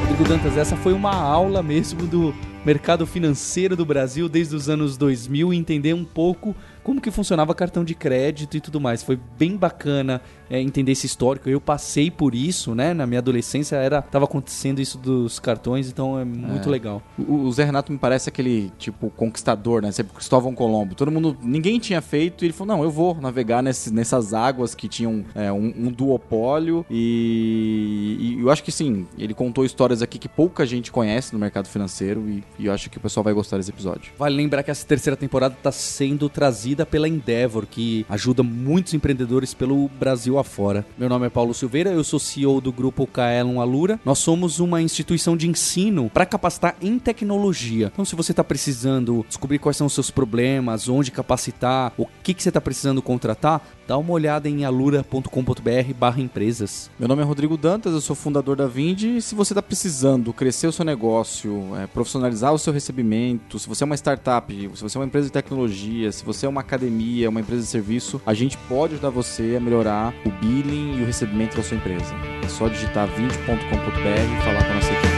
[0.00, 4.96] Rodrigo Dantas, essa foi uma aula mesmo do mercado financeiro do Brasil desde os anos
[4.96, 6.54] 2000 entender um pouco
[6.88, 9.02] como que funcionava cartão de crédito e tudo mais.
[9.02, 11.46] Foi bem bacana é, entender esse histórico.
[11.46, 12.94] Eu passei por isso, né?
[12.94, 16.72] Na minha adolescência era tava acontecendo isso dos cartões, então é muito É.
[16.72, 17.02] legal.
[17.18, 19.92] O, o Zé Renato me parece aquele, tipo, conquistador, né?
[19.92, 20.94] Sempre Cristóvão Colombo.
[20.94, 24.74] Todo mundo, ninguém tinha feito e ele falou, não, eu vou navegar nesses, nessas águas
[24.74, 30.00] que tinham é, um, um duopólio e, e eu acho que sim, ele contou histórias
[30.00, 33.22] aqui que pouca gente conhece no mercado financeiro e, e eu acho que o pessoal
[33.24, 34.10] vai gostar desse episódio.
[34.18, 39.54] Vale lembrar que essa terceira temporada está sendo trazida pela Endeavor, que ajuda muitos empreendedores
[39.54, 40.84] pelo Brasil afora.
[40.96, 44.00] Meu nome é Paulo Silveira, eu sou CEO do grupo Kaelon Alura.
[44.04, 47.90] Nós somos uma instituição de ensino para capacitar em tecnologia.
[47.92, 52.34] Então, se você está precisando descobrir quais são os seus problemas, onde capacitar, o que,
[52.34, 56.90] que você está precisando contratar, dá uma olhada em alura.com.br barra empresas.
[56.98, 59.16] Meu nome é Rodrigo Dantas, eu sou fundador da Vindi.
[59.16, 63.66] E se você está precisando crescer o seu negócio, é, profissionalizar o seu recebimento, se
[63.66, 66.60] você é uma startup, se você é uma empresa de tecnologia, se você é uma
[66.60, 71.02] academia, uma empresa de serviço, a gente pode ajudar você a melhorar o billing e
[71.02, 72.14] o recebimento da sua empresa.
[72.44, 75.17] É só digitar vindi.com.br e falar com a nossa equipe.